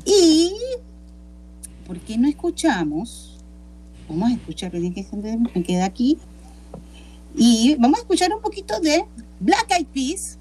Y, 0.05 0.53
¿por 1.87 1.99
qué 2.01 2.19
no 2.19 2.29
escuchamos? 2.29 3.39
Vamos 4.09 4.31
a 4.31 4.35
escuchar, 4.35 4.71
que 4.71 5.07
me 5.55 5.63
queda 5.63 5.85
aquí. 5.85 6.19
Y 7.40 7.77
vamos 7.77 8.01
a 8.01 8.03
escuchar 8.03 8.35
un 8.35 8.42
poquito 8.42 8.81
de 8.81 9.05
Black 9.38 9.70
Eyed 9.70 9.87
Peas 9.87 10.38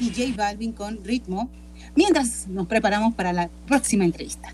y 0.00 0.08
J 0.08 0.36
Balvin 0.36 0.72
con 0.72 1.04
ritmo 1.04 1.48
mientras 1.94 2.48
nos 2.48 2.66
preparamos 2.66 3.14
para 3.14 3.32
la 3.32 3.48
próxima 3.68 4.04
entrevista. 4.04 4.52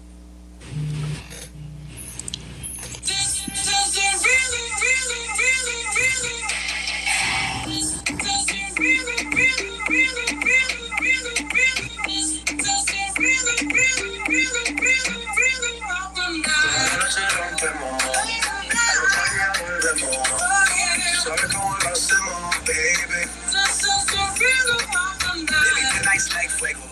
I 21.29 21.37
can 21.37 21.59
want 21.59 21.83
to 21.83 22.15
my 22.23 22.59
baby. 22.67 23.27
This 23.51 23.83
is 23.83 24.07
the 24.07 24.23
rhythm. 24.39 24.87
Baby, 25.35 25.83
tonight's 25.99 26.33
like 26.35 26.51
fuego. 26.51 26.86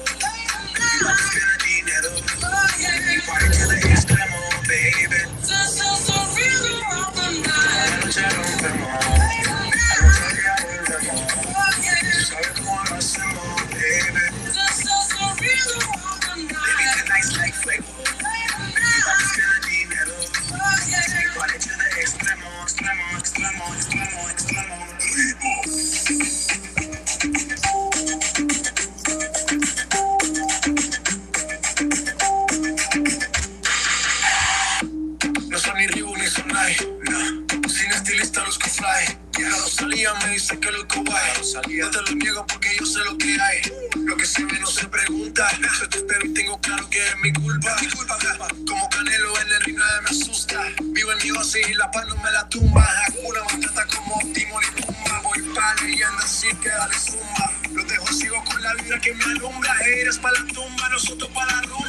Matata 53.55 53.87
como 53.95 54.19
Timon 54.33 54.65
y 54.65 54.83
Pumba. 54.83 55.21
Voy 55.23 55.41
pa' 55.55 55.75
leyenda 55.83 56.25
así 56.25 56.49
que 56.57 56.69
dale 56.69 56.95
zumba. 56.99 57.53
Los 57.73 57.87
dejo 57.87 58.07
sigo 58.09 58.45
con 58.45 58.63
la 58.63 58.75
vibra 58.75 59.01
que 59.01 59.15
me 59.15 59.25
alumbra. 59.25 59.77
Eres 59.87 60.19
pa' 60.19 60.33
la 60.33 60.45
tumba, 60.53 60.89
nosotros 60.89 61.31
pa' 61.31 61.47
la 61.47 61.63
rumba. 61.63 61.85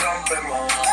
Rompemos. 0.00 0.72
Al 0.72 0.87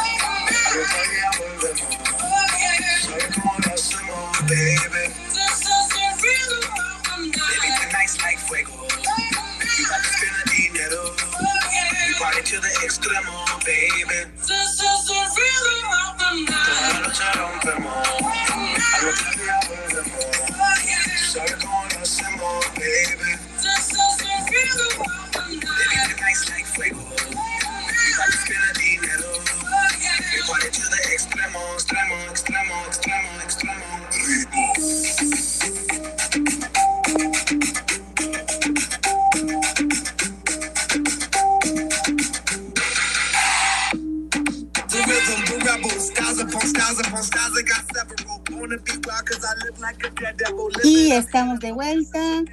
de 51.60 51.72
vuelta 51.72 52.44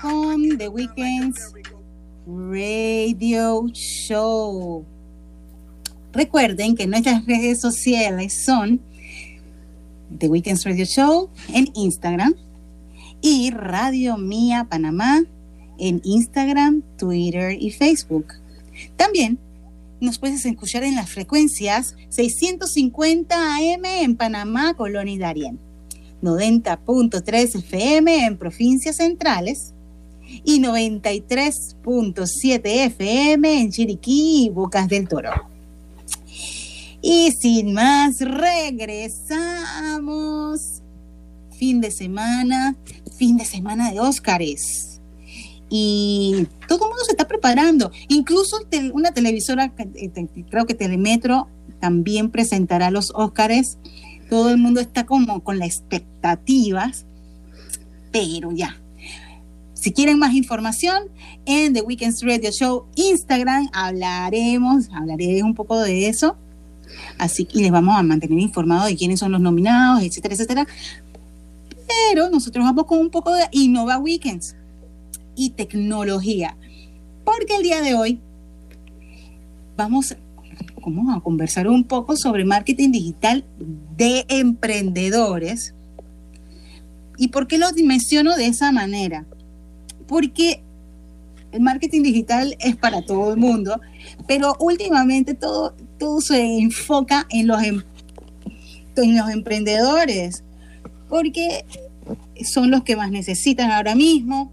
con 0.00 0.58
The 0.58 0.68
Weekends 0.68 1.52
Radio 2.26 3.66
Show. 3.72 4.84
Recuerden 6.12 6.74
que 6.74 6.86
nuestras 6.86 7.26
redes 7.26 7.60
sociales 7.60 8.32
son 8.44 8.80
The 10.18 10.28
Weekends 10.28 10.64
Radio 10.64 10.84
Show 10.84 11.30
en 11.52 11.68
Instagram 11.74 12.34
y 13.20 13.50
Radio 13.50 14.16
Mía 14.16 14.66
Panamá 14.68 15.22
en 15.78 16.00
Instagram, 16.04 16.82
Twitter 16.96 17.56
y 17.60 17.70
Facebook. 17.70 18.26
También 18.96 19.38
nos 20.00 20.18
puedes 20.18 20.44
escuchar 20.44 20.84
en 20.84 20.94
las 20.94 21.10
frecuencias 21.10 21.96
650 22.10 23.56
AM 23.56 23.84
en 23.84 24.16
Panamá, 24.16 24.74
Colonia 24.74 25.14
y 25.14 25.18
Darién, 25.18 25.58
90.3 26.26 27.54
FM 27.54 28.26
en 28.26 28.36
provincias 28.36 28.96
centrales 28.96 29.72
y 30.44 30.60
93.7 30.60 32.60
FM 32.64 33.60
en 33.60 33.70
Chiriquí 33.70 34.46
y 34.46 34.50
Bocas 34.50 34.88
del 34.88 35.08
Toro. 35.08 35.30
Y 37.00 37.30
sin 37.32 37.72
más, 37.72 38.20
regresamos. 38.20 39.22
Fin 41.56 41.80
de 41.80 41.90
semana, 41.90 42.76
fin 43.16 43.36
de 43.36 43.44
semana 43.44 43.92
de 43.92 44.00
Óscares. 44.00 45.00
Y 45.68 46.46
todo 46.68 46.84
el 46.84 46.90
mundo 46.90 47.04
se 47.04 47.10
está 47.12 47.28
preparando. 47.28 47.92
Incluso 48.08 48.58
una 48.92 49.12
televisora, 49.12 49.72
eh, 49.94 50.10
creo 50.50 50.66
que 50.66 50.74
Telemetro, 50.74 51.48
también 51.80 52.30
presentará 52.30 52.90
los 52.90 53.12
Óscares. 53.14 53.78
Todo 54.28 54.50
el 54.50 54.58
mundo 54.58 54.80
está 54.80 55.06
como 55.06 55.42
con 55.42 55.58
las 55.58 55.68
expectativas. 55.68 57.04
Pero 58.10 58.52
ya, 58.52 58.76
si 59.86 59.92
quieren 59.92 60.18
más 60.18 60.34
información, 60.34 61.04
en 61.44 61.72
The 61.72 61.82
Weekends 61.82 62.22
Radio 62.22 62.50
Show 62.50 62.86
Instagram 62.96 63.68
hablaremos, 63.72 64.88
hablaré 64.92 65.42
un 65.42 65.54
poco 65.54 65.78
de 65.80 66.08
eso. 66.08 66.36
Así 67.18 67.44
que 67.44 67.60
les 67.60 67.70
vamos 67.70 67.96
a 67.96 68.02
mantener 68.02 68.38
informados 68.38 68.86
de 68.86 68.96
quiénes 68.96 69.20
son 69.20 69.32
los 69.32 69.40
nominados, 69.40 70.02
etcétera, 70.02 70.34
etcétera. 70.34 70.66
Pero 71.86 72.30
nosotros 72.30 72.64
vamos 72.64 72.86
con 72.86 72.98
un 72.98 73.10
poco 73.10 73.32
de 73.32 73.44
Innova 73.52 73.98
Weekends 73.98 74.56
y 75.36 75.50
tecnología. 75.50 76.56
Porque 77.24 77.54
el 77.54 77.62
día 77.62 77.80
de 77.80 77.94
hoy 77.94 78.20
vamos, 79.76 80.16
vamos 80.94 81.16
a 81.16 81.20
conversar 81.20 81.68
un 81.68 81.84
poco 81.84 82.16
sobre 82.16 82.44
marketing 82.44 82.92
digital 82.92 83.44
de 83.96 84.24
emprendedores. 84.28 85.74
¿Y 87.18 87.28
por 87.28 87.46
qué 87.46 87.58
lo 87.58 87.66
menciono 87.84 88.36
de 88.36 88.46
esa 88.46 88.72
manera? 88.72 89.26
Porque 90.06 90.62
el 91.52 91.60
marketing 91.60 92.02
digital 92.02 92.56
es 92.60 92.76
para 92.76 93.02
todo 93.02 93.32
el 93.32 93.38
mundo, 93.38 93.80
pero 94.28 94.54
últimamente 94.60 95.34
todo, 95.34 95.74
todo 95.98 96.20
se 96.20 96.58
enfoca 96.58 97.26
en 97.30 97.46
los, 97.46 97.62
em- 97.62 97.82
en 98.96 99.16
los 99.16 99.28
emprendedores, 99.30 100.44
porque 101.08 101.64
son 102.44 102.70
los 102.70 102.82
que 102.82 102.96
más 102.96 103.10
necesitan 103.10 103.70
ahora 103.70 103.94
mismo. 103.94 104.52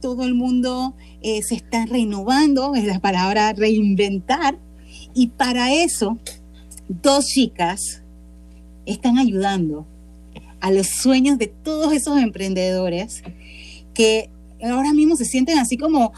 Todo 0.00 0.24
el 0.24 0.34
mundo 0.34 0.94
eh, 1.20 1.42
se 1.42 1.54
está 1.54 1.84
renovando, 1.84 2.74
es 2.74 2.84
la 2.84 3.00
palabra 3.00 3.52
reinventar, 3.52 4.58
y 5.14 5.28
para 5.28 5.72
eso 5.72 6.18
dos 6.88 7.26
chicas 7.26 8.02
están 8.86 9.18
ayudando 9.18 9.86
a 10.60 10.70
los 10.70 10.86
sueños 10.88 11.38
de 11.38 11.46
todos 11.46 11.92
esos 11.92 12.18
emprendedores 12.20 13.22
que 13.94 14.30
ahora 14.62 14.92
mismo 14.92 15.16
se 15.16 15.24
sienten 15.24 15.58
así 15.58 15.76
como, 15.76 16.12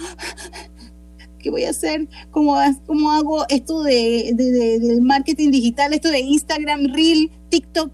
¿qué 1.39 1.51
voy 1.51 1.65
a 1.65 1.71
hacer? 1.71 2.09
¿Cómo, 2.31 2.57
cómo 2.87 3.13
hago 3.13 3.47
esto 3.49 3.83
de, 3.83 4.33
de- 4.35 4.51
de- 4.51 4.79
del 4.81 5.01
marketing 5.03 5.51
digital, 5.51 5.93
esto 5.95 6.11
de 6.11 6.21
Instagram, 6.21 6.93
Reel, 6.93 7.31
TikTok? 7.51 7.93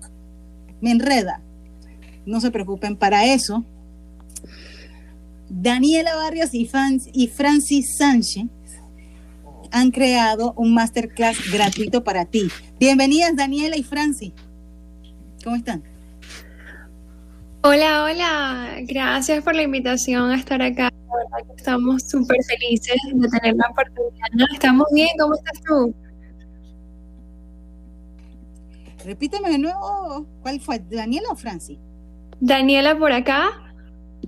Me 0.81 0.91
enreda. 0.93 1.43
No 2.25 2.41
se 2.41 2.51
preocupen 2.51 2.97
para 2.97 3.27
eso. 3.33 3.65
Daniela 5.51 6.15
Barrios 6.15 6.51
y 6.53 6.67
Francis 7.29 7.97
Sánchez 7.97 8.45
han 9.73 9.91
creado 9.91 10.53
un 10.57 10.75
masterclass 10.75 11.51
gratuito 11.53 12.05
para 12.05 12.25
ti. 12.25 12.49
Bienvenidas 12.79 13.37
Daniela 13.37 13.77
y 13.77 13.83
Francis. 13.83 14.33
¿Cómo 15.43 15.57
están? 15.57 15.83
Hola, 17.63 18.05
hola. 18.05 18.77
Gracias 18.83 19.43
por 19.43 19.55
la 19.55 19.63
invitación 19.63 20.31
a 20.31 20.37
estar 20.37 20.63
acá. 20.63 20.91
La 21.09 21.17
verdad 21.17 21.49
que 21.49 21.57
estamos 21.57 22.03
súper 22.09 22.39
felices 22.45 22.97
de 23.13 23.29
tener 23.29 23.57
la 23.57 23.69
oportunidad. 23.71 24.53
Estamos 24.53 24.87
bien, 24.93 25.09
¿cómo 25.19 25.35
estás 25.35 25.61
tú? 25.67 25.95
Repíteme 29.05 29.51
de 29.51 29.59
nuevo, 29.59 30.27
¿cuál 30.43 30.61
fue? 30.61 30.79
¿Daniela 30.79 31.29
o 31.31 31.37
Franci? 31.37 31.79
Daniela 32.41 32.99
por 32.99 33.13
acá. 33.13 33.51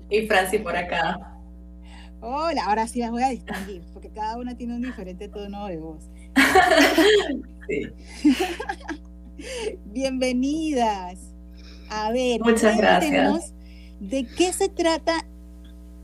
Y 0.08 0.26
Franci 0.26 0.58
por 0.58 0.76
acá. 0.76 1.29
Hola, 2.22 2.64
ahora 2.66 2.86
sí 2.86 3.00
las 3.00 3.10
voy 3.10 3.22
a 3.22 3.30
distinguir, 3.30 3.82
porque 3.94 4.10
cada 4.10 4.36
una 4.36 4.54
tiene 4.54 4.74
un 4.74 4.82
diferente 4.82 5.28
tono 5.28 5.66
de 5.66 5.76
voz. 5.78 6.04
Sí. 7.68 7.86
Bienvenidas. 9.84 11.20
A 11.88 12.10
ver, 12.10 12.40
Muchas 12.40 12.76
gracias. 12.76 13.54
¿De 14.00 14.26
qué 14.26 14.52
se 14.52 14.68
trata 14.68 15.24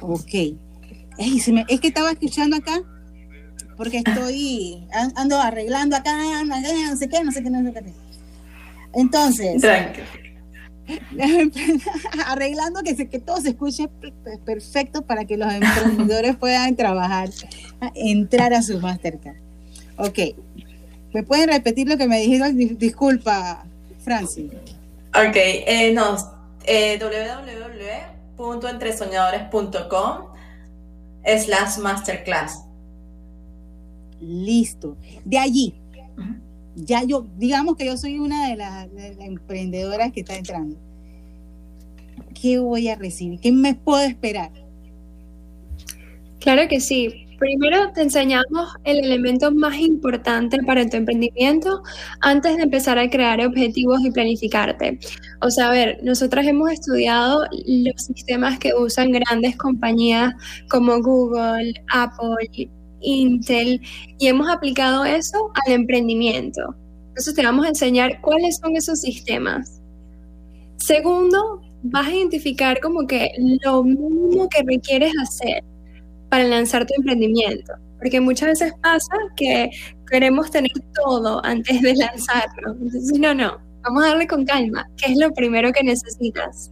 Ok. 0.00 0.34
Ey, 1.18 1.40
se 1.40 1.52
me- 1.52 1.64
es 1.68 1.80
que 1.80 1.88
estaba 1.88 2.12
escuchando 2.12 2.56
acá, 2.56 2.80
porque 3.76 3.98
estoy, 3.98 4.86
an- 4.92 5.12
ando 5.16 5.40
arreglando 5.40 5.96
acá, 5.96 6.16
no 6.44 6.96
sé 6.96 7.08
qué, 7.08 7.24
no 7.24 7.32
sé 7.32 7.42
qué, 7.42 7.50
no 7.50 7.72
sé 7.72 7.72
qué. 7.84 7.92
Entonces, 8.94 9.60
Tranquilo. 9.60 10.06
arreglando 12.26 12.82
que, 12.82 12.94
se, 12.96 13.08
que 13.08 13.18
todo 13.18 13.40
se 13.40 13.50
escuche 13.50 13.88
pe- 13.88 14.12
pe- 14.24 14.38
perfecto 14.38 15.02
para 15.02 15.24
que 15.24 15.36
los 15.36 15.52
emprendedores 15.52 16.36
puedan 16.40 16.74
trabajar, 16.76 17.28
entrar 17.94 18.52
a 18.54 18.62
su 18.62 18.78
Mastercard. 18.80 19.36
Ok. 19.96 20.18
¿Me 21.12 21.22
pueden 21.22 21.48
repetir 21.48 21.88
lo 21.88 21.96
que 21.96 22.06
me 22.06 22.20
dijeron? 22.20 22.56
Dis- 22.56 22.76
Disculpa, 22.78 23.64
Francis. 24.00 24.50
Ok, 25.14 25.36
eh, 25.36 25.92
no, 25.94 26.16
eh, 26.64 26.98
www.entresoñadores.com 28.36 30.26
slash 31.44 31.78
masterclass. 31.78 32.62
Listo. 34.20 34.96
De 35.24 35.38
allí, 35.38 35.74
ya 36.84 37.04
yo, 37.04 37.26
digamos 37.36 37.76
que 37.76 37.86
yo 37.86 37.96
soy 37.96 38.18
una 38.18 38.48
de 38.48 38.56
las, 38.56 38.92
de 38.94 39.14
las 39.14 39.26
emprendedoras 39.26 40.12
que 40.12 40.20
está 40.20 40.36
entrando. 40.36 40.76
¿Qué 42.40 42.58
voy 42.58 42.88
a 42.88 42.96
recibir? 42.96 43.40
¿Qué 43.40 43.52
me 43.52 43.74
puedo 43.74 44.02
esperar? 44.02 44.50
Claro 46.40 46.68
que 46.68 46.80
sí. 46.80 47.24
Primero 47.38 47.92
te 47.92 48.02
enseñamos 48.02 48.74
el 48.82 48.98
elemento 49.04 49.52
más 49.52 49.76
importante 49.76 50.58
para 50.64 50.88
tu 50.88 50.96
emprendimiento 50.96 51.82
antes 52.20 52.56
de 52.56 52.64
empezar 52.64 52.98
a 52.98 53.08
crear 53.08 53.40
objetivos 53.46 54.00
y 54.04 54.10
planificarte. 54.10 54.98
O 55.40 55.50
sea, 55.50 55.68
a 55.68 55.72
ver, 55.72 56.00
nosotras 56.02 56.46
hemos 56.46 56.72
estudiado 56.72 57.44
los 57.64 58.02
sistemas 58.02 58.58
que 58.58 58.74
usan 58.74 59.12
grandes 59.12 59.56
compañías 59.56 60.34
como 60.68 61.00
Google, 61.00 61.74
Apple, 61.92 62.68
Intel 63.00 63.80
y 64.18 64.26
hemos 64.26 64.48
aplicado 64.48 65.04
eso 65.04 65.50
al 65.66 65.72
emprendimiento. 65.72 66.74
Entonces 67.08 67.34
te 67.34 67.44
vamos 67.44 67.66
a 67.66 67.70
enseñar 67.70 68.20
cuáles 68.20 68.58
son 68.58 68.76
esos 68.76 69.00
sistemas. 69.00 69.80
Segundo, 70.76 71.60
vas 71.82 72.06
a 72.06 72.14
identificar 72.14 72.80
como 72.80 73.06
que 73.06 73.30
lo 73.64 73.82
mínimo 73.82 74.48
que 74.48 74.62
requieres 74.62 75.12
hacer 75.22 75.64
para 76.28 76.44
lanzar 76.44 76.86
tu 76.86 76.94
emprendimiento. 76.96 77.72
Porque 77.98 78.20
muchas 78.20 78.48
veces 78.50 78.72
pasa 78.82 79.16
que 79.36 79.70
queremos 80.08 80.50
tener 80.50 80.70
todo 80.94 81.44
antes 81.44 81.82
de 81.82 81.94
lanzarlo. 81.96 82.72
Entonces, 82.80 83.18
no, 83.18 83.34
no, 83.34 83.58
vamos 83.82 84.04
a 84.04 84.08
darle 84.08 84.26
con 84.26 84.44
calma, 84.44 84.88
¿qué 84.96 85.12
es 85.12 85.18
lo 85.18 85.32
primero 85.32 85.72
que 85.72 85.82
necesitas? 85.82 86.70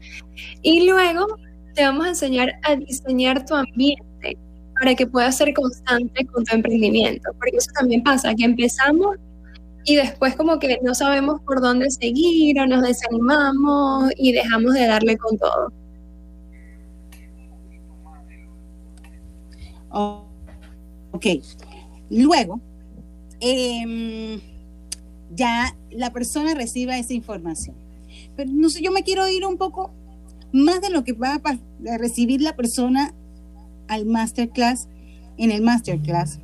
Y 0.63 0.89
luego 0.89 1.27
te 1.75 1.83
vamos 1.83 2.07
a 2.07 2.09
enseñar 2.11 2.53
a 2.63 2.77
diseñar 2.77 3.45
tu 3.45 3.55
ambiente 3.55 4.06
para 4.79 4.95
que 4.95 5.07
puedas 5.07 5.37
ser 5.37 5.53
constante 5.55 6.27
con 6.27 6.45
tu 6.45 6.55
emprendimiento. 6.55 7.31
Porque 7.39 7.57
eso 7.57 7.71
también 7.79 8.03
pasa, 8.03 8.35
que 8.35 8.45
empezamos 8.45 9.17
y 9.85 9.97
después 9.97 10.35
como 10.35 10.59
que 10.59 10.79
no 10.83 10.95
sabemos 10.95 11.41
por 11.43 11.61
dónde 11.61 11.91
seguir 11.91 12.61
o 12.61 12.67
nos 12.67 12.83
desanimamos 12.83 14.11
y 14.17 14.33
dejamos 14.33 14.75
de 14.75 14.87
darle 14.87 15.17
con 15.17 15.39
todo. 15.39 15.73
Ok. 21.13 21.27
Luego, 22.11 22.61
em, 23.41 24.41
ya 25.35 25.77
la 25.91 26.13
persona 26.13 26.55
reciba 26.55 26.99
esa 26.99 27.15
información. 27.15 27.77
Pero 28.37 28.51
no 28.53 28.69
sé, 28.69 28.83
yo 28.83 28.93
me 28.93 29.03
quiero 29.03 29.27
ir 29.29 29.47
un 29.47 29.57
poco 29.57 29.93
más 30.53 30.81
de 30.81 30.91
lo 30.91 31.05
que 31.05 31.13
va 31.13 31.41
a 31.45 31.99
recibir 31.99 32.43
la 32.43 32.57
persona 32.57 33.15
al 33.89 34.07
masterclass, 34.07 34.89
en 35.39 35.51
el 35.51 35.63
masterclass. 35.63 36.39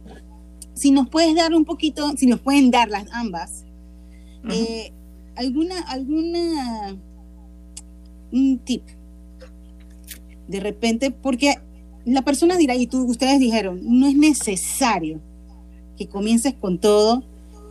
Si 0.75 0.91
nos 0.91 1.09
puedes 1.09 1.35
dar 1.35 1.55
un 1.55 1.65
poquito, 1.65 2.17
si 2.17 2.27
nos 2.27 2.41
pueden 2.41 2.71
dar 2.71 2.89
las 2.89 3.07
ambas, 3.13 3.65
eh, 4.51 4.93
alguna, 5.37 5.81
alguna, 5.83 6.97
un 8.33 8.59
tip. 8.59 8.83
De 10.49 10.61
repente, 10.61 11.11
porque 11.11 11.55
la 12.05 12.23
persona 12.23 12.57
dirá, 12.57 12.75
y 12.75 12.87
tú, 12.87 13.05
ustedes 13.05 13.39
dijeron, 13.39 13.81
no 13.83 14.07
es 14.09 14.17
necesario 14.17 15.21
que 15.97 16.09
comiences 16.09 16.55
con 16.55 16.79
todo, 16.79 17.23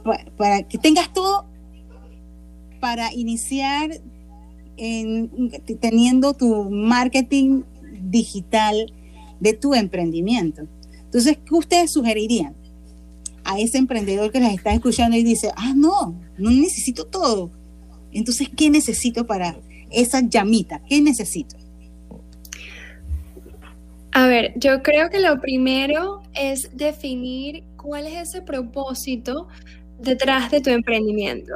pa- 0.03 0.23
para, 0.37 0.63
que 0.63 0.77
tengas 0.77 1.11
todo 1.11 1.45
para 2.79 3.13
iniciar 3.13 3.99
en- 4.77 5.29
teniendo 5.79 6.33
tu 6.33 6.69
marketing 6.69 7.63
digital 8.09 8.91
de 9.41 9.53
tu 9.53 9.73
emprendimiento. 9.73 10.67
Entonces, 11.03 11.37
¿qué 11.45 11.53
ustedes 11.53 11.91
sugerirían 11.91 12.55
a 13.43 13.59
ese 13.59 13.79
emprendedor 13.79 14.31
que 14.31 14.39
les 14.39 14.53
está 14.53 14.71
escuchando 14.71 15.17
y 15.17 15.23
dice, 15.23 15.51
ah, 15.57 15.73
no, 15.75 16.15
no 16.37 16.49
necesito 16.51 17.05
todo? 17.05 17.51
Entonces, 18.13 18.49
¿qué 18.55 18.69
necesito 18.69 19.25
para 19.25 19.57
esa 19.89 20.21
llamita? 20.21 20.81
¿Qué 20.87 21.01
necesito? 21.01 21.57
A 24.13 24.27
ver, 24.27 24.53
yo 24.57 24.83
creo 24.83 25.09
que 25.09 25.19
lo 25.19 25.39
primero 25.41 26.21
es 26.33 26.69
definir 26.73 27.63
cuál 27.77 28.07
es 28.07 28.29
ese 28.29 28.41
propósito 28.41 29.47
detrás 29.99 30.51
de 30.51 30.61
tu 30.61 30.69
emprendimiento. 30.69 31.53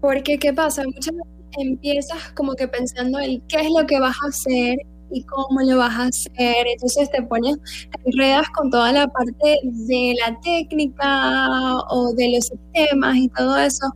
Porque, 0.00 0.38
¿qué 0.38 0.52
pasa? 0.52 0.84
Muchas 0.84 1.14
veces 1.14 1.26
empiezas 1.58 2.32
como 2.32 2.54
que 2.54 2.68
pensando 2.68 3.18
en 3.18 3.40
qué 3.42 3.60
es 3.60 3.70
lo 3.70 3.86
que 3.86 3.98
vas 3.98 4.16
a 4.24 4.28
hacer 4.28 4.78
y 5.10 5.22
cómo 5.24 5.60
lo 5.60 5.78
vas 5.78 5.94
a 5.94 6.04
hacer. 6.04 6.66
Entonces 6.66 7.10
te 7.10 7.22
pones, 7.22 7.56
te 7.58 8.10
enredas 8.10 8.48
con 8.50 8.70
toda 8.70 8.92
la 8.92 9.08
parte 9.08 9.58
de 9.62 10.14
la 10.24 10.38
técnica 10.40 11.76
o 11.90 12.12
de 12.14 12.32
los 12.34 12.46
sistemas 12.46 13.16
y 13.16 13.28
todo 13.28 13.56
eso, 13.58 13.86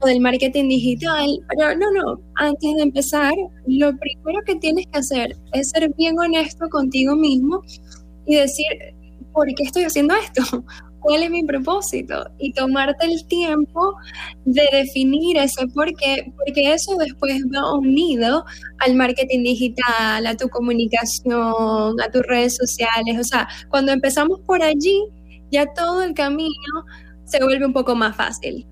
o 0.00 0.06
del 0.06 0.20
marketing 0.20 0.68
digital. 0.68 1.38
Pero 1.48 1.76
no, 1.76 1.90
no, 1.92 2.20
antes 2.36 2.76
de 2.76 2.82
empezar, 2.82 3.32
lo 3.66 3.96
primero 3.96 4.40
que 4.46 4.56
tienes 4.56 4.86
que 4.92 4.98
hacer 4.98 5.36
es 5.52 5.70
ser 5.70 5.92
bien 5.96 6.18
honesto 6.18 6.68
contigo 6.68 7.16
mismo 7.16 7.62
y 8.26 8.36
decir, 8.36 8.66
¿por 9.32 9.46
qué 9.54 9.64
estoy 9.64 9.84
haciendo 9.84 10.14
esto? 10.14 10.64
¿Cuál 11.00 11.22
es 11.22 11.30
mi 11.30 11.42
propósito? 11.44 12.24
Y 12.38 12.52
tomarte 12.52 13.06
el 13.06 13.26
tiempo 13.26 13.94
de 14.44 14.68
definir 14.72 15.38
ese 15.38 15.66
por 15.68 15.94
qué, 15.96 16.32
porque 16.36 16.72
eso 16.72 16.96
después 16.96 17.42
va 17.54 17.74
unido 17.74 18.44
al 18.78 18.94
marketing 18.94 19.42
digital, 19.42 20.26
a 20.26 20.36
tu 20.36 20.48
comunicación, 20.48 22.00
a 22.00 22.10
tus 22.12 22.22
redes 22.22 22.56
sociales. 22.56 23.18
O 23.18 23.24
sea, 23.24 23.48
cuando 23.68 23.92
empezamos 23.92 24.40
por 24.40 24.62
allí, 24.62 25.04
ya 25.50 25.66
todo 25.72 26.02
el 26.02 26.14
camino 26.14 26.84
se 27.24 27.42
vuelve 27.42 27.66
un 27.66 27.72
poco 27.72 27.94
más 27.94 28.16
fácil. 28.16 28.66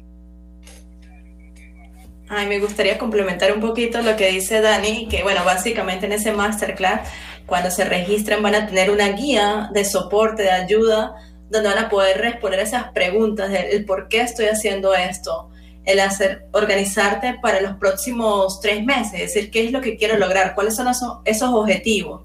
Ay, 2.30 2.46
me 2.46 2.58
gustaría 2.58 2.98
complementar 2.98 3.54
un 3.54 3.60
poquito 3.60 4.02
lo 4.02 4.14
que 4.16 4.30
dice 4.30 4.60
Dani, 4.60 5.08
que 5.08 5.22
bueno, 5.22 5.44
básicamente 5.44 6.04
en 6.04 6.12
ese 6.12 6.32
masterclass, 6.32 7.08
cuando 7.46 7.70
se 7.70 7.84
registran 7.86 8.42
van 8.42 8.54
a 8.54 8.66
tener 8.66 8.90
una 8.90 9.08
guía 9.12 9.70
de 9.72 9.82
soporte, 9.86 10.42
de 10.42 10.50
ayuda, 10.50 11.14
donde 11.50 11.68
van 11.68 11.84
a 11.84 11.88
poder 11.88 12.18
responder 12.20 12.60
esas 12.60 12.90
preguntas 12.92 13.50
del 13.50 13.66
el 13.66 13.84
por 13.84 14.08
qué 14.08 14.20
estoy 14.20 14.46
haciendo 14.46 14.94
esto, 14.94 15.50
el 15.84 16.00
hacer, 16.00 16.46
organizarte 16.52 17.38
para 17.40 17.60
los 17.60 17.76
próximos 17.76 18.60
tres 18.60 18.84
meses, 18.84 19.14
es 19.14 19.34
decir, 19.34 19.50
qué 19.50 19.64
es 19.64 19.72
lo 19.72 19.80
que 19.80 19.96
quiero 19.96 20.18
lograr, 20.18 20.54
cuáles 20.54 20.76
son 20.76 20.88
esos, 20.88 21.18
esos 21.24 21.50
objetivos. 21.50 22.22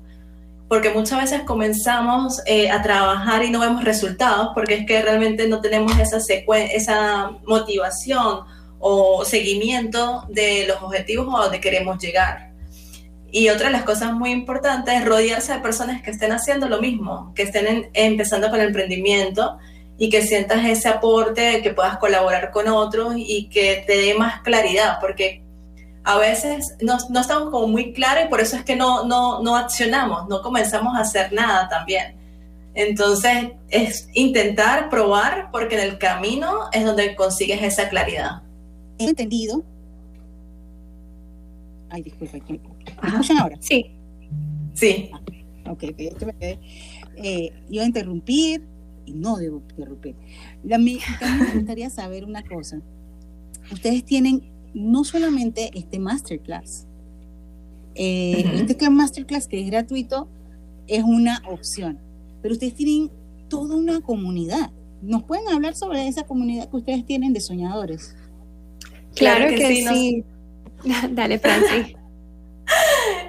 Porque 0.68 0.90
muchas 0.90 1.22
veces 1.22 1.42
comenzamos 1.44 2.42
eh, 2.46 2.70
a 2.72 2.82
trabajar 2.82 3.44
y 3.44 3.52
no 3.52 3.60
vemos 3.60 3.84
resultados 3.84 4.50
porque 4.54 4.76
es 4.76 4.86
que 4.86 5.02
realmente 5.02 5.48
no 5.48 5.62
tenemos 5.62 5.98
esa, 6.00 6.18
esa 6.18 7.32
motivación 7.46 8.42
o 8.80 9.24
seguimiento 9.24 10.26
de 10.30 10.66
los 10.68 10.82
objetivos 10.82 11.28
a 11.34 11.44
donde 11.44 11.62
queremos 11.62 12.02
llegar. 12.02 12.53
Y 13.36 13.50
otra 13.50 13.65
de 13.65 13.72
las 13.72 13.82
cosas 13.82 14.13
muy 14.13 14.30
importantes 14.30 14.93
es 14.93 15.06
rodearse 15.06 15.54
de 15.54 15.60
personas 15.60 16.04
que 16.04 16.12
estén 16.12 16.32
haciendo 16.32 16.69
lo 16.69 16.80
mismo, 16.80 17.34
que 17.34 17.41
estén 17.41 17.89
empezando 17.96 18.52
con 18.52 18.60
el 18.60 18.67
emprendimiento 18.67 19.58
y 19.98 20.12
que 20.12 20.22
sientas 20.22 20.63
ese 20.65 20.88
aporte, 20.88 21.63
que 21.63 21.74
puedas 21.74 21.98
colaborar 21.98 22.52
con 22.52 22.67
otros 22.67 23.15
y 23.17 23.50
que 23.50 23.84
te 23.88 23.98
dé 23.98 24.13
más 24.13 24.41
claridad, 24.41 25.00
porque 25.02 25.41
a 26.04 26.19
veces 26.19 26.76
no, 26.80 27.00
no 27.10 27.22
estamos 27.22 27.50
como 27.50 27.67
muy 27.67 27.91
claros 27.91 28.26
y 28.26 28.28
por 28.28 28.39
eso 28.39 28.56
es 28.56 28.63
que 28.63 28.76
no, 28.76 29.04
no, 29.08 29.41
no 29.41 29.56
accionamos, 29.56 30.30
no 30.30 30.43
comenzamos 30.43 30.96
a 30.96 31.00
hacer 31.00 31.34
nada 31.34 31.67
también. 31.69 32.15
Entonces 32.76 33.54
es 33.69 34.10
intentar 34.13 34.91
probar 34.91 35.50
porque 35.52 35.74
en 35.74 35.89
el 35.89 35.98
camino 35.98 36.69
es 36.72 36.86
donde 36.86 37.15
consigues 37.15 37.63
esa 37.63 37.89
claridad. 37.89 38.43
Entendido. 39.00 39.63
Ay, 41.89 42.04
disculpa. 42.04 42.73
¿Me 43.02 43.10
escuchan 43.10 43.38
ahora? 43.38 43.58
Sí. 43.60 43.91
Sí. 44.74 45.10
Ok, 45.69 45.84
ok, 46.12 46.24
me 46.26 46.34
quedé. 46.34 46.60
Eh, 47.17 47.52
iba 47.69 47.84
a 47.84 47.88
interrumpir 47.88 48.63
y 49.06 49.13
no 49.13 49.38
debo 49.38 49.62
interrumpir. 49.69 50.15
La, 50.63 50.78
me, 50.78 50.98
también 51.19 51.48
me 51.50 51.56
gustaría 51.60 51.89
saber 51.89 52.26
una 52.26 52.43
cosa. 52.43 52.82
Ustedes 53.72 54.04
tienen 54.04 54.43
no 54.74 55.04
solamente 55.04 55.69
este 55.74 56.00
masterclass, 56.00 56.88
eh, 57.96 58.43
Ujú. 58.46 58.65
este 58.72 58.89
masterclass 58.89 59.48
que 59.48 59.62
es 59.62 59.67
gratuito 59.67 60.28
es 60.88 61.04
una 61.04 61.41
opción, 61.48 62.00
pero 62.41 62.54
ustedes 62.54 62.74
tienen 62.74 63.12
toda 63.50 63.76
una 63.76 64.02
comunidad. 64.02 64.72
¿Nos 65.02 65.24
pueden 65.24 65.48
hablar 65.50 65.76
sobre 65.76 66.08
esa 66.08 66.24
comunidad 66.24 66.69
que 66.69 66.78
ustedes 66.78 67.06
tienen 67.06 67.34
de 67.34 67.39
soñadores? 67.41 68.15
Claro, 69.15 69.46
Claro 69.46 69.50
que 69.50 69.56
que, 69.58 69.67
sí, 69.76 69.84
nos- 69.84 69.93
sí. 69.93 70.24
Dale, 71.13 71.39
Francis. 71.39 71.96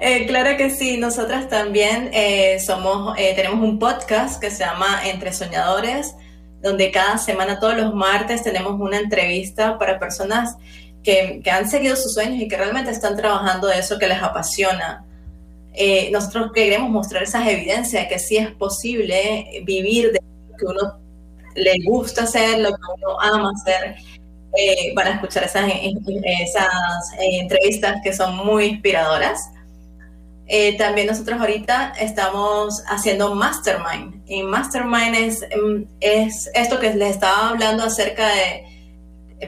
Eh, 0.07 0.27
claro 0.27 0.55
que 0.55 0.69
sí, 0.69 0.97
nosotras 0.97 1.49
también 1.49 2.11
eh, 2.13 2.59
somos, 2.59 3.17
eh, 3.17 3.33
tenemos 3.35 3.67
un 3.67 3.79
podcast 3.79 4.39
que 4.39 4.51
se 4.51 4.63
llama 4.63 5.01
Entre 5.03 5.33
Soñadores, 5.33 6.13
donde 6.61 6.91
cada 6.91 7.17
semana, 7.17 7.59
todos 7.59 7.75
los 7.75 7.91
martes, 7.91 8.43
tenemos 8.43 8.79
una 8.79 8.99
entrevista 8.99 9.79
para 9.79 9.97
personas 9.97 10.57
que, 11.01 11.41
han 11.51 11.67
seguido 11.67 11.95
sus 11.95 12.13
sueños 12.13 12.39
y 12.39 12.47
que 12.47 12.55
realmente 12.55 12.91
están 12.91 13.17
trabajando 13.17 13.71
eso 13.71 13.97
que 13.97 14.07
les 14.07 14.21
apasiona. 14.21 15.03
Eh, 15.73 16.11
nosotros 16.11 16.51
queremos 16.53 16.91
mostrar 16.91 17.23
esas 17.23 17.47
evidencias 17.47 18.03
de 18.03 18.07
que 18.07 18.19
sí 18.19 18.37
es 18.37 18.51
posible 18.51 19.63
vivir 19.63 20.11
de 20.11 20.19
lo 20.51 20.55
que 20.55 20.65
uno 20.67 20.99
le 21.55 21.73
gusta 21.83 22.25
hacer, 22.25 22.59
lo 22.59 22.69
que 22.69 22.81
uno 22.95 23.19
ama 23.19 23.51
hacer. 23.55 23.95
Eh, 24.55 24.93
van 24.95 25.07
a 25.07 25.11
escuchar 25.15 25.45
esas, 25.45 25.59
entrevistas 27.19 28.01
que 28.03 28.13
son 28.13 28.35
muy 28.45 28.65
inspiradoras. 28.65 29.49
Eh, 30.47 30.77
también 30.77 31.07
nosotros 31.07 31.39
ahorita 31.39 31.93
estamos 31.99 32.83
haciendo 32.87 33.33
Mastermind. 33.33 34.21
Y 34.27 34.43
Mastermind 34.43 35.15
es, 35.15 35.41
mm, 35.41 35.83
es 35.99 36.49
esto 36.53 36.79
que 36.79 36.93
les 36.93 37.11
estaba 37.11 37.49
hablando 37.49 37.83
acerca 37.83 38.27
de 38.27 38.65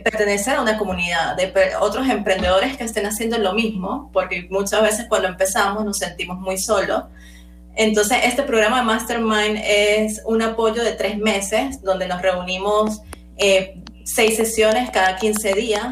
pertenecer 0.03 0.55
a 0.55 0.61
una 0.61 0.77
comunidad, 0.77 1.35
de 1.35 1.51
otros 1.79 2.09
emprendedores 2.09 2.77
que 2.77 2.83
estén 2.83 3.05
haciendo 3.05 3.37
lo 3.37 3.53
mismo, 3.53 4.09
porque 4.11 4.47
muchas 4.49 4.81
veces 4.81 5.05
cuando 5.07 5.27
empezamos 5.27 5.85
nos 5.85 5.97
sentimos 5.97 6.39
muy 6.39 6.57
solos. 6.57 7.03
Entonces, 7.75 8.17
este 8.23 8.43
programa 8.43 8.79
de 8.79 8.83
Mastermind 8.83 9.61
es 9.63 10.21
un 10.25 10.41
apoyo 10.41 10.83
de 10.83 10.93
tres 10.93 11.17
meses, 11.17 11.81
donde 11.83 12.07
nos 12.07 12.21
reunimos 12.21 13.01
eh, 13.37 13.81
seis 14.03 14.35
sesiones 14.35 14.89
cada 14.89 15.15
15 15.15 15.53
días 15.53 15.87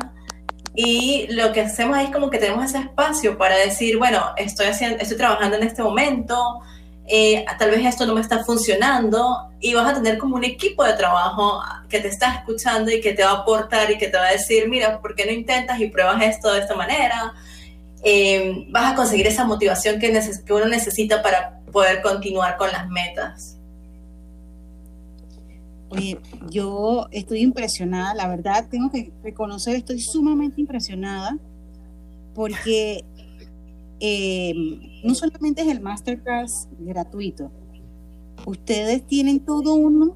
y 0.75 1.27
lo 1.29 1.53
que 1.53 1.61
hacemos 1.61 1.97
es 1.99 2.09
como 2.09 2.29
que 2.29 2.37
tenemos 2.37 2.65
ese 2.65 2.79
espacio 2.79 3.37
para 3.37 3.55
decir, 3.55 3.97
bueno, 3.97 4.21
estoy, 4.35 4.67
haciendo, 4.67 4.97
estoy 4.97 5.17
trabajando 5.17 5.55
en 5.55 5.63
este 5.63 5.81
momento, 5.81 6.61
eh, 7.07 7.45
tal 7.57 7.71
vez 7.71 7.85
esto 7.85 8.05
no 8.05 8.15
me 8.15 8.21
está 8.21 8.43
funcionando 8.43 9.51
y 9.59 9.73
vas 9.73 9.89
a 9.89 9.93
tener 9.93 10.17
como 10.17 10.35
un 10.35 10.43
equipo 10.43 10.83
de 10.83 10.93
trabajo 10.93 11.61
que 11.87 11.99
te 11.99 12.07
está 12.07 12.33
escuchando 12.33 12.91
y 12.91 12.99
que 12.99 13.13
te 13.13 13.23
va 13.23 13.31
a 13.31 13.33
aportar 13.41 13.89
y 13.91 13.97
que 13.97 14.07
te 14.07 14.17
va 14.17 14.25
a 14.25 14.31
decir, 14.31 14.67
mira, 14.67 14.99
¿por 14.99 15.15
qué 15.15 15.25
no 15.25 15.31
intentas 15.31 15.79
y 15.79 15.87
pruebas 15.87 16.21
esto 16.23 16.51
de 16.51 16.59
esta 16.59 16.75
manera? 16.75 17.33
Eh, 18.03 18.65
vas 18.69 18.93
a 18.93 18.95
conseguir 18.95 19.27
esa 19.27 19.45
motivación 19.45 19.99
que, 19.99 20.11
que 20.45 20.53
uno 20.53 20.65
necesita 20.65 21.21
para 21.21 21.59
poder 21.71 22.01
continuar 22.01 22.57
con 22.57 22.71
las 22.71 22.89
metas. 22.89 23.57
Oye, 25.89 26.17
yo 26.49 27.05
estoy 27.11 27.39
impresionada, 27.41 28.13
la 28.15 28.27
verdad, 28.27 28.67
tengo 28.69 28.89
que 28.89 29.11
reconocer, 29.23 29.75
estoy 29.75 29.99
sumamente 29.99 30.59
impresionada 30.59 31.37
porque 32.33 33.03
eh, 33.99 34.53
no 35.03 35.13
solamente 35.15 35.61
es 35.61 35.67
el 35.69 35.81
masterclass 35.81 36.67
gratuito, 36.79 37.51
ustedes 38.45 39.05
tienen 39.07 39.39
todo 39.39 39.75
uno, 39.75 40.15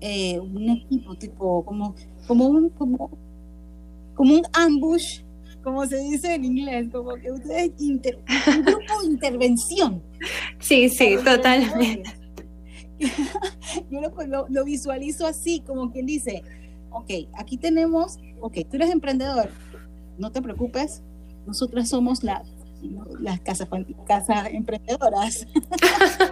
eh, 0.00 0.38
un 0.40 0.68
equipo 0.70 1.14
tipo, 1.16 1.64
como, 1.64 1.94
como 2.26 2.46
un, 2.46 2.68
como, 2.70 3.10
como 4.14 4.34
un 4.34 4.42
ambush, 4.52 5.20
como 5.64 5.84
se 5.86 5.96
dice 5.98 6.34
en 6.34 6.44
inglés, 6.44 6.88
como 6.92 7.14
que 7.16 7.32
ustedes, 7.32 7.72
inter- 7.78 8.20
un 8.56 8.62
grupo 8.62 9.00
de 9.02 9.06
intervención. 9.08 10.02
Sí, 10.60 10.88
sí, 10.90 11.16
totalmente. 11.24 12.04
Yo 13.90 14.00
lo, 14.00 14.10
lo- 14.26 14.46
lo 14.48 14.64
visualizo 14.64 15.26
así, 15.26 15.60
como 15.60 15.90
quien 15.92 16.06
dice, 16.06 16.42
ok, 16.90 17.10
aquí 17.34 17.56
tenemos, 17.58 18.18
ok, 18.40 18.54
tú 18.70 18.76
eres 18.76 18.90
emprendedor, 18.90 19.50
no 20.18 20.32
te 20.32 20.40
preocupes, 20.42 21.02
nosotras 21.46 21.88
somos 21.88 22.22
la- 22.24 22.42
las 23.20 23.40
casas, 23.40 23.68
casas 24.06 24.48
emprendedoras, 24.52 25.46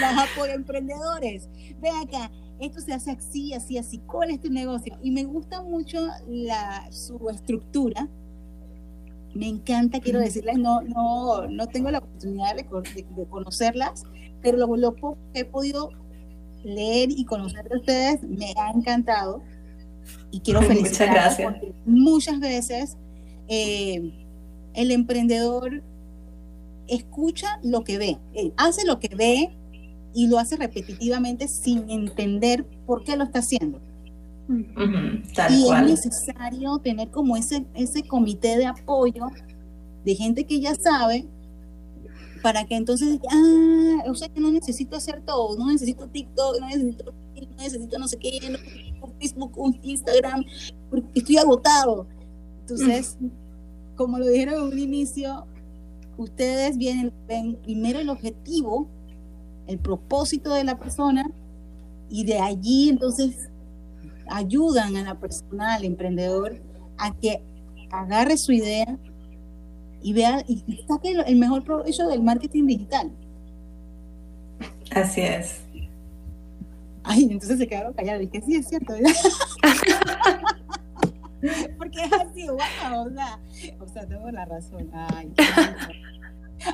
las 0.00 0.30
apoyo 0.30 0.52
emprendedores. 0.54 1.48
Ve 1.80 1.90
acá, 1.90 2.30
esto 2.60 2.80
se 2.80 2.92
hace 2.92 3.12
así, 3.12 3.54
así, 3.54 3.78
así, 3.78 3.98
¿cuál 3.98 4.30
es 4.30 4.40
tu 4.40 4.50
negocio? 4.50 4.96
Y 5.02 5.10
me 5.10 5.24
gusta 5.24 5.62
mucho 5.62 5.98
la, 6.28 6.90
su 6.90 7.28
estructura. 7.30 8.08
Me 9.34 9.46
encanta, 9.48 10.00
quiero 10.00 10.20
decirles, 10.20 10.58
no, 10.58 10.80
no, 10.82 11.46
no 11.48 11.66
tengo 11.66 11.90
la 11.90 11.98
oportunidad 11.98 12.56
de, 12.56 12.62
de- 12.62 13.06
de 13.14 13.26
conocerlas, 13.28 14.04
pero 14.42 14.58
lo, 14.58 14.76
lo 14.76 14.94
poco 14.94 15.18
que 15.32 15.40
he 15.40 15.44
podido 15.44 15.90
leer 16.64 17.10
y 17.10 17.24
conocer 17.24 17.68
de 17.68 17.76
ustedes 17.76 18.22
me 18.22 18.52
ha 18.56 18.70
encantado. 18.70 19.42
Y 20.30 20.40
quiero 20.40 20.60
Muchas 20.62 20.76
felicitarlos 20.76 21.14
gracias. 21.14 21.52
porque 21.52 21.72
muchas 21.86 22.40
veces 22.40 22.96
eh, 23.48 24.12
el 24.74 24.90
emprendedor 24.90 25.82
escucha 26.86 27.58
lo 27.62 27.84
que 27.84 27.98
ve, 27.98 28.18
eh, 28.34 28.52
hace 28.56 28.86
lo 28.86 28.98
que 28.98 29.14
ve 29.14 29.50
y 30.14 30.26
lo 30.26 30.38
hace 30.38 30.56
repetitivamente 30.56 31.48
sin 31.48 31.90
entender 31.90 32.64
por 32.86 33.04
qué 33.04 33.16
lo 33.16 33.24
está 33.24 33.40
haciendo. 33.40 33.80
Tal 35.34 35.54
y 35.54 35.64
cual. 35.64 35.90
es 35.90 36.06
necesario 36.06 36.78
tener 36.78 37.10
como 37.10 37.36
ese, 37.36 37.66
ese 37.74 38.02
comité 38.04 38.56
de 38.56 38.64
apoyo 38.64 39.26
de 40.06 40.14
gente 40.14 40.44
que 40.44 40.58
ya 40.60 40.74
sabe 40.74 41.26
para 42.42 42.64
que 42.64 42.76
entonces, 42.76 43.18
ah, 43.30 44.04
o 44.06 44.14
sea 44.14 44.28
que 44.28 44.40
no 44.40 44.50
necesito 44.50 44.96
hacer 44.96 45.22
todo, 45.24 45.56
no 45.56 45.70
necesito 45.70 46.06
TikTok, 46.08 46.60
no 46.60 46.66
necesito, 46.66 47.12
no 47.34 47.62
necesito 47.62 47.98
no 47.98 48.08
sé 48.08 48.16
qué, 48.18 48.38
no 48.42 48.58
necesito 48.58 49.12
Facebook, 49.18 49.52
un 49.56 49.78
Instagram, 49.82 50.44
porque 50.90 51.06
estoy 51.14 51.36
agotado. 51.38 52.06
Entonces, 52.60 53.16
como 53.96 54.18
lo 54.18 54.26
dijeron 54.26 54.54
en 54.54 54.72
un 54.72 54.78
inicio, 54.78 55.46
ustedes 56.16 56.76
vienen, 56.76 57.12
ven 57.26 57.56
primero 57.56 57.98
el 57.98 58.10
objetivo, 58.10 58.88
el 59.66 59.78
propósito 59.78 60.54
de 60.54 60.64
la 60.64 60.78
persona, 60.78 61.30
y 62.10 62.24
de 62.24 62.38
allí 62.38 62.88
entonces 62.88 63.48
ayudan 64.30 64.96
a 64.96 65.02
la 65.02 65.18
persona, 65.18 65.74
al 65.74 65.84
emprendedor, 65.84 66.60
a 66.96 67.14
que 67.14 67.42
agarre 67.90 68.36
su 68.36 68.52
idea 68.52 68.98
y 70.02 70.12
vea 70.12 70.44
y 70.46 70.84
saque 70.86 71.12
el- 71.26 71.36
mejor 71.36 71.64
provecho 71.64 72.06
del 72.08 72.22
marketing 72.22 72.66
digital. 72.66 73.10
Así 74.94 75.20
es. 75.20 75.60
Ay, 77.04 77.24
entonces 77.30 77.58
se 77.58 77.66
quedaron 77.66 77.94
callados. 77.94 78.20
Dije, 78.20 78.42
sí, 78.44 78.56
es 78.56 78.68
cierto, 78.68 78.92
¿verdad? 78.92 79.12
Porque 81.78 82.00
es 82.02 82.12
así, 82.12 82.46
wow, 82.48 83.06
o 83.06 83.10
sea, 83.10 83.38
o 83.80 83.88
sea, 83.88 84.06
tengo 84.06 84.30
la 84.30 84.44
razón. 84.44 84.90
Ay, 84.92 85.32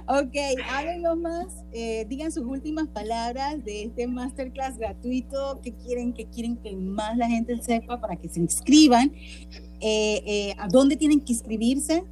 ok, 0.07 0.35
háblenos 0.73 1.19
más, 1.19 1.47
eh, 1.73 2.07
digan 2.09 2.33
sus 2.33 2.45
últimas 2.45 2.89
palabras 2.89 3.63
de 3.65 3.85
este 3.85 4.07
masterclass 4.07 4.79
gratuito 4.79 5.61
que 5.63 5.75
quieren 5.75 6.15
que 6.15 6.27
quieren 6.27 6.57
que 6.57 6.75
más 6.75 7.17
la 7.19 7.29
gente 7.29 7.57
sepa 7.63 8.01
para 8.01 8.17
que 8.17 8.29
se 8.29 8.41
inscriban. 8.41 9.13
Eh, 9.81 10.23
eh, 10.27 10.55
¿A 10.59 10.67
dónde 10.69 10.97
tienen 10.97 11.21
que 11.21 11.35
inscribirse? 11.35 12.05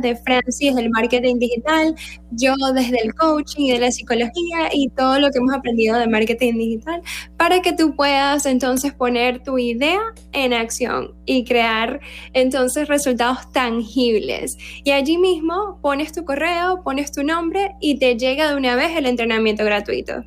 de 0.00 0.16
Francis 0.16 0.74
del 0.74 0.90
marketing 0.90 1.38
digital, 1.38 1.94
yo 2.30 2.54
desde 2.74 3.00
el 3.02 3.14
coaching 3.14 3.64
y 3.64 3.72
de 3.72 3.80
la 3.80 3.90
psicología 3.90 4.70
y 4.72 4.88
todo 4.90 5.18
lo 5.18 5.30
que 5.30 5.38
hemos 5.38 5.54
aprendido 5.54 5.98
de 5.98 6.06
marketing 6.06 6.54
digital 6.54 7.02
para 7.36 7.60
que 7.60 7.72
tú 7.72 7.94
puedas 7.96 8.46
entonces 8.46 8.92
poner 8.92 9.42
tu 9.42 9.58
idea 9.58 10.00
en 10.32 10.52
acción 10.52 11.12
y 11.26 11.44
crear 11.44 12.00
entonces 12.32 12.88
resultados 12.88 13.50
tangibles. 13.52 14.56
Y 14.84 14.92
allí 14.92 15.18
mismo 15.18 15.78
pones 15.82 16.12
tu 16.12 16.24
correo, 16.24 16.82
pones 16.82 17.12
tu 17.12 17.22
nombre 17.22 17.74
y 17.80 17.98
te 17.98 18.16
llega 18.16 18.50
de 18.50 18.56
una 18.56 18.76
vez 18.76 18.96
el 18.96 19.06
entrenamiento 19.06 19.64
gratuito. 19.64 20.24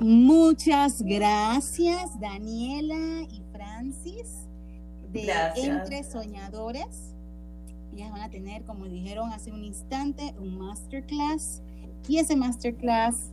Muchas 0.00 1.02
gracias, 1.02 2.18
Daniela 2.20 3.22
y 3.30 3.42
Francis, 3.52 4.48
de 5.12 5.24
Gracias. 5.24 5.66
Entre 5.66 6.04
Soñadores. 6.04 7.14
Ellas 7.94 8.10
van 8.10 8.22
a 8.22 8.28
tener, 8.28 8.64
como 8.64 8.86
dijeron 8.86 9.32
hace 9.32 9.52
un 9.52 9.64
instante, 9.64 10.34
un 10.38 10.58
masterclass. 10.58 11.62
Y 12.08 12.18
ese 12.18 12.36
masterclass 12.36 13.30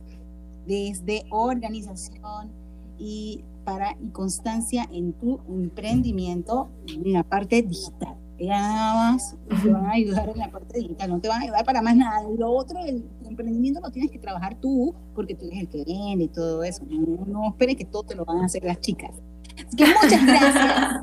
desde 0.66 1.24
organización 1.30 2.52
y 2.98 3.44
para 3.64 3.96
y 4.00 4.08
constancia 4.10 4.88
en 4.92 5.12
tu 5.12 5.40
emprendimiento 5.48 6.70
en 6.86 7.12
la 7.12 7.22
parte 7.22 7.62
digital. 7.62 8.16
Ellas 8.38 8.60
nada 8.60 8.94
más 8.94 9.36
te 9.62 9.70
van 9.70 9.86
a 9.86 9.92
ayudar 9.92 10.28
en 10.28 10.38
la 10.38 10.50
parte 10.50 10.78
digital, 10.78 11.10
no 11.10 11.20
te 11.20 11.28
van 11.28 11.40
a 11.40 11.44
ayudar 11.44 11.64
para 11.64 11.82
más 11.82 11.94
nada. 11.94 12.22
Lo 12.36 12.50
otro, 12.50 12.78
el 12.84 13.04
emprendimiento 13.24 13.80
lo 13.80 13.90
tienes 13.90 14.10
que 14.10 14.18
trabajar 14.18 14.56
tú, 14.60 14.94
porque 15.14 15.34
tú 15.34 15.46
eres 15.46 15.60
el 15.60 15.68
que 15.68 15.84
vende 15.84 16.24
y 16.24 16.28
todo 16.28 16.64
eso. 16.64 16.84
No, 16.88 17.24
no 17.26 17.48
esperes 17.48 17.76
que 17.76 17.84
todo 17.84 18.02
te 18.02 18.14
lo 18.14 18.24
van 18.24 18.38
a 18.38 18.46
hacer 18.46 18.64
las 18.64 18.80
chicas. 18.80 19.10
Así 19.54 19.76
que 19.76 19.84
muchas 19.84 20.26
gracias. 20.26 21.02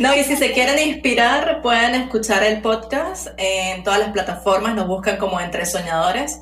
No, 0.00 0.14
y 0.14 0.22
si 0.24 0.36
se 0.36 0.52
quieren 0.52 0.88
inspirar, 0.88 1.60
pueden 1.62 1.94
escuchar 1.94 2.42
el 2.44 2.60
podcast 2.60 3.28
en 3.36 3.82
todas 3.82 3.98
las 3.98 4.10
plataformas, 4.10 4.74
nos 4.74 4.86
buscan 4.86 5.16
como 5.16 5.40
Entre 5.40 5.66
Soñadores 5.66 6.40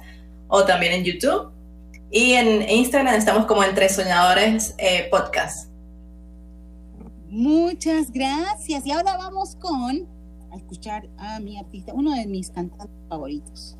o 0.49 0.65
también 0.65 0.93
en 0.93 1.05
YouTube. 1.05 1.51
Y 2.11 2.33
en 2.33 2.69
Instagram 2.69 3.15
estamos 3.15 3.47
como 3.47 3.65
Entre 3.65 3.89
Soñadores 3.89 4.75
eh, 4.79 5.09
Podcast. 5.11 5.72
Muchas 7.33 8.13
gracias. 8.13 8.85
Y 8.85 8.91
ahora 8.91 9.17
vamos 9.17 9.57
con 9.57 10.07
a 10.53 10.57
escuchar 10.57 11.09
a 11.17 11.41
mi 11.41 11.59
artista, 11.59 11.95
uno 11.95 12.15
de 12.15 12.27
mis 12.27 12.51
cantantes 12.51 12.95
favoritos, 13.09 13.79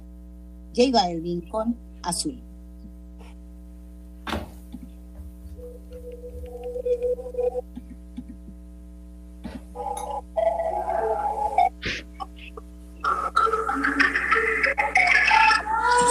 J 0.75 0.91
Balvin 0.91 1.43
con 1.51 1.77
Azul. 2.03 2.43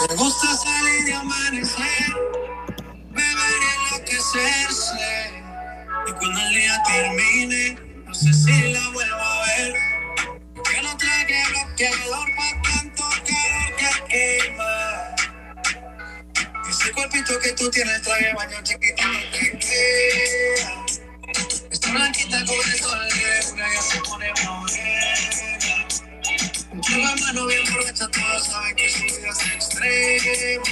Me 0.08 0.16
gusta 0.16 0.48
salir 0.58 1.16
amanecer, 1.16 2.14
beber 3.10 3.62
enloquecerse. 3.90 5.21
Y 6.12 6.14
cuando 6.14 6.42
el 6.42 6.54
día 6.54 6.84
termine, 6.84 7.78
no 8.06 8.14
sé 8.14 8.34
si 8.34 8.74
la 8.74 8.90
vuelvo 8.90 9.16
a 9.16 9.46
ver. 9.46 9.74
Que 10.70 10.82
no 10.82 10.98
trague 10.98 11.42
bloqueador 11.50 12.28
para 12.36 12.62
tanto 12.62 13.04
calor 13.10 13.76
que 13.78 13.90
quema. 14.10 15.16
Ese 16.70 16.92
cuerpito 16.92 17.40
que 17.40 17.54
tú 17.54 17.72
tienes 17.72 18.02
trae 18.02 18.34
baño 18.34 18.58
chiquitito 18.62 19.08
que 19.32 19.60
queda. 19.60 20.86
Está 21.72 21.92
blanquita 21.92 22.46
con 22.46 22.58
el 22.58 22.80
sol 22.80 23.00
una 23.54 23.74
ya 23.74 23.82
se 23.82 24.00
pone 24.02 24.34
morena. 24.44 25.88
Con 26.72 27.04
la 27.04 27.16
mano 27.16 27.46
bien 27.46 27.74
borracha, 27.74 28.08
todos 28.10 28.48
saben 28.48 28.76
que 28.76 28.90
su 28.90 29.00
vida 29.00 29.30
es 29.30 29.46
extrema. 29.54 30.64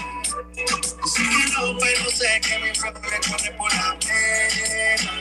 Dice 1.04 1.22
que 1.22 1.52
no, 1.54 1.78
pero 1.80 2.12
sé 2.12 2.42
que 2.42 2.60
mi 2.60 2.76
flow 2.76 2.94
le 2.94 3.20
corre 3.30 3.52
por 3.58 3.74
la 3.74 3.98
pena. 4.00 5.19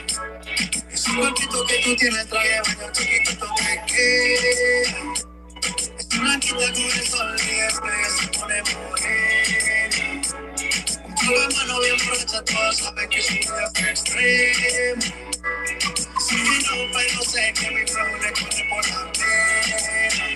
Ese 0.99 1.15
cuerpito 1.15 1.65
que 1.65 1.77
tú 1.79 1.95
tienes 1.95 2.27
trae 2.27 2.59
baño 2.59 2.91
chiquitito 2.91 3.47
que 3.55 3.79
queda. 3.87 5.13
Está 5.97 6.19
blanquita 6.19 6.73
con 6.73 6.83
el 6.83 7.07
sol 7.07 7.37
y 7.39 7.55
después 7.55 8.11
se 8.19 8.27
pone 8.27 8.61
morena. 8.63 10.21
Con 11.15 11.33
la 11.39 11.47
mano 11.55 11.79
bien 11.79 11.95
borracha, 12.05 12.43
todos 12.43 12.77
saben 12.79 13.09
que 13.09 13.21
su 13.21 13.33
vida 13.33 13.71
es 13.75 13.81
extrema. 13.87 15.05
Dice 16.19 16.35
que 16.35 16.59
no, 16.67 16.75
pero 16.91 17.21
sé 17.23 17.53
que 17.53 17.67
mi 17.71 17.83
flow 17.87 18.17
le 18.21 18.31
corre 18.33 18.63
por 18.69 18.83
la 18.89 19.01
pena. 19.13 20.27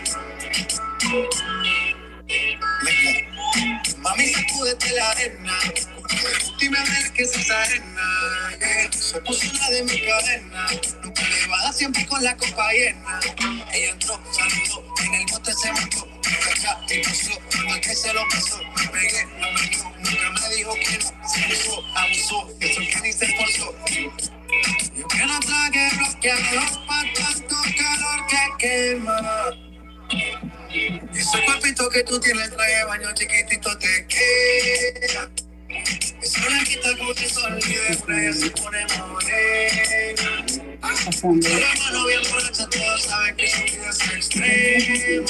Mami, 3.97 4.25
sacúdete 4.27 4.89
la 4.93 5.11
arena. 5.11 5.59
Última 6.47 6.79
vez 6.83 7.11
que 7.11 7.25
se 7.25 7.53
arena. 7.53 8.57
yeah. 8.59 8.89
Puso 9.25 9.53
la 9.59 9.69
de 9.69 9.83
mi 9.83 10.01
cadena. 10.01 10.67
Nunca 11.03 11.21
le 11.21 11.47
va 11.47 11.59
a 11.59 11.63
dar 11.63 11.73
siempre 11.73 12.05
con 12.07 12.23
la 12.23 12.35
copa 12.35 12.71
llena. 12.71 13.19
Ella 13.71 13.91
entró, 13.91 14.19
saludó, 14.31 14.83
en 15.03 15.13
el 15.13 15.25
bote 15.31 15.53
se 15.53 15.71
montó. 15.71 16.07
Y 16.89 16.99
pasó, 17.03 17.39
cuando 17.51 17.81
que 17.81 17.95
se 17.95 18.13
lo 18.13 18.21
pasó. 18.29 18.57
Me 18.57 18.87
pegué, 18.87 19.25
no 19.25 19.51
me 19.51 19.69
dio, 19.69 19.83
nunca 19.83 20.29
me 20.41 20.55
dijo 20.55 20.73
que 20.73 20.97
no. 20.97 21.27
Se 21.29 21.53
usó, 21.53 21.83
abusó, 21.95 22.49
eso 22.59 22.79
que 22.79 23.01
ni 23.01 23.13
se 23.13 23.25
esforzó. 23.25 23.75
Yo 24.95 25.07
que 25.07 25.25
no 25.25 25.39
trague 25.39 25.89
bloqueador 25.97 26.87
para 26.87 27.13
tanto 27.13 27.55
calor 27.77 28.27
que 28.27 28.57
quema. 28.57 29.19
Ese 31.13 31.45
cuerpito 31.45 31.89
que 31.89 32.03
tú 32.03 32.19
tienes 32.19 32.49
trae 32.51 32.85
baño 32.85 33.13
chiquitito 33.13 33.77
te 33.77 34.07
queda. 34.07 35.29
Esa 36.21 36.45
blanquita 36.45 36.97
como 36.97 37.13
se 37.13 37.39
olvide, 37.41 37.97
por 37.97 38.13
ella 38.13 38.33
se 38.33 38.49
pone 38.51 38.85
morena. 38.97 40.45
Pasando. 40.81 41.47
Pero 41.47 41.65
hermano 41.65 42.05
bien 42.05 42.21
borracha, 42.31 42.69
todos 42.69 43.03
saben 43.03 43.35
que 43.35 43.47
su 43.47 43.63
vida 43.63 43.89
es 43.89 44.01
extrema. 44.11 45.25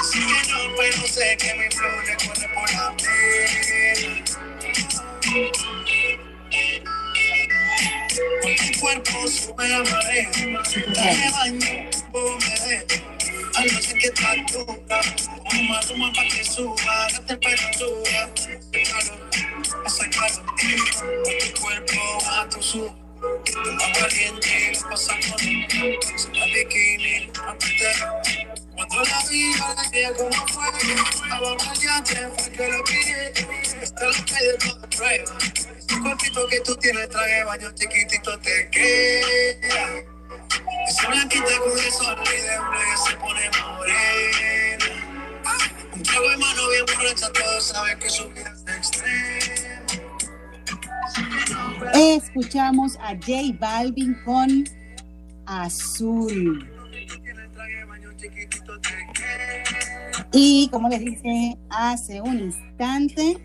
Así 0.00 0.18
que 0.18 0.50
no, 0.50 0.58
no 0.68 1.06
sé 1.06 1.36
que 1.38 1.54
mi 1.54 1.68
flow 1.74 2.02
le 2.06 2.14
corre 2.16 2.48
por 2.54 2.72
la 2.72 2.96
pena. 2.96 4.24
Con 8.42 8.56
tu 8.56 8.80
cuerpo 8.80 9.28
sube 9.28 9.68
la 9.68 9.78
marea, 9.84 10.30
traje 10.94 11.30
baño, 11.30 11.90
húmedo. 13.60 13.70
Algo 13.70 13.82
sé 13.82 13.94
que 13.98 14.10
te 14.10 14.24
actúa, 14.24 14.64
toma, 15.50 15.80
toma 15.80 16.12
pa' 16.12 16.24
que 16.24 16.44
suba 16.44 17.08
la 17.12 17.26
temperatura. 17.26 18.30
Hace 19.84 20.10
calor, 20.10 20.44
con 21.24 21.54
tu 21.54 21.60
cuerpo 21.60 22.00
a 22.30 22.48
tu 22.48 22.62
sub. 22.62 22.92
Más 23.20 23.98
caliente, 23.98 24.72
pasa 24.88 25.14
con 25.14 26.34
la 26.34 26.44
bikini, 26.46 27.30
aparte. 27.34 27.92
Cuando 28.74 29.02
la 29.02 29.26
vi, 29.30 29.52
la 29.54 29.90
quería 29.90 30.14
como 30.14 30.46
fue. 30.48 30.68
Abajo 31.30 31.74
ya 31.74 32.02
te 32.02 32.16
fue 32.16 32.52
que 32.52 32.68
lo 32.68 32.84
pide. 32.84 33.32
Está 33.82 34.06
lo 34.06 34.12
que 34.24 34.34
de 34.34 34.54
todo 34.58 34.88
prueba. 34.88 35.38
Ese 35.78 36.00
cuerpito 36.00 36.46
que 36.46 36.60
tú 36.60 36.76
tienes, 36.76 37.08
traje 37.10 37.34
de 37.34 37.44
baño 37.44 37.70
chiquitito 37.74 38.38
te 38.38 38.70
queda. 38.70 40.19
Escuchamos 51.94 52.96
a 52.96 53.14
J 53.14 53.56
Balvin 53.58 54.16
con 54.24 54.64
Azul. 55.46 56.68
Y 60.32 60.68
como 60.70 60.88
les 60.88 61.00
dije 61.00 61.58
hace 61.70 62.20
un 62.20 62.38
instante, 62.38 63.36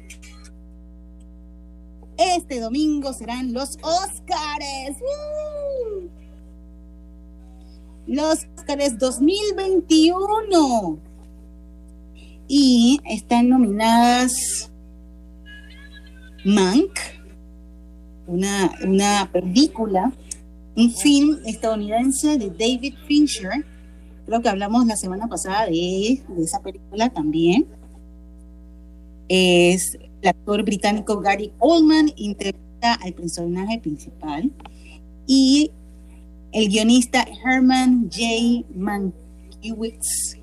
este 2.18 2.60
domingo 2.60 3.12
serán 3.14 3.54
los 3.54 3.78
Óscares. 3.82 4.98
¡Uh! 5.02 6.25
Los 8.08 8.46
Óscares 8.56 9.00
2021. 9.00 11.00
Y 12.48 13.00
están 13.06 13.50
nominadas 13.50 14.70
Mank, 16.46 16.92
una, 18.28 18.72
una 18.84 19.30
película, 19.32 20.12
un 20.76 20.92
film 20.92 21.40
estadounidense 21.46 22.38
de 22.38 22.52
David 22.52 22.94
Fincher. 23.08 23.66
Creo 24.28 24.42
que 24.42 24.50
hablamos 24.50 24.86
la 24.86 24.96
semana 24.96 25.28
pasada 25.28 25.66
de, 25.66 26.22
de 26.28 26.44
esa 26.44 26.62
película 26.62 27.10
también. 27.10 27.66
Es 29.28 29.98
el 30.22 30.30
actor 30.30 30.64
británico 30.64 31.20
Gary 31.20 31.52
Oldman 31.58 32.12
interpreta 32.16 32.94
al 32.94 33.14
personaje 33.14 33.80
principal 33.80 34.52
y 35.26 35.72
el 36.56 36.70
guionista 36.70 37.28
Herman 37.44 38.10
J. 38.10 38.66
Mankiewicz, 38.78 40.38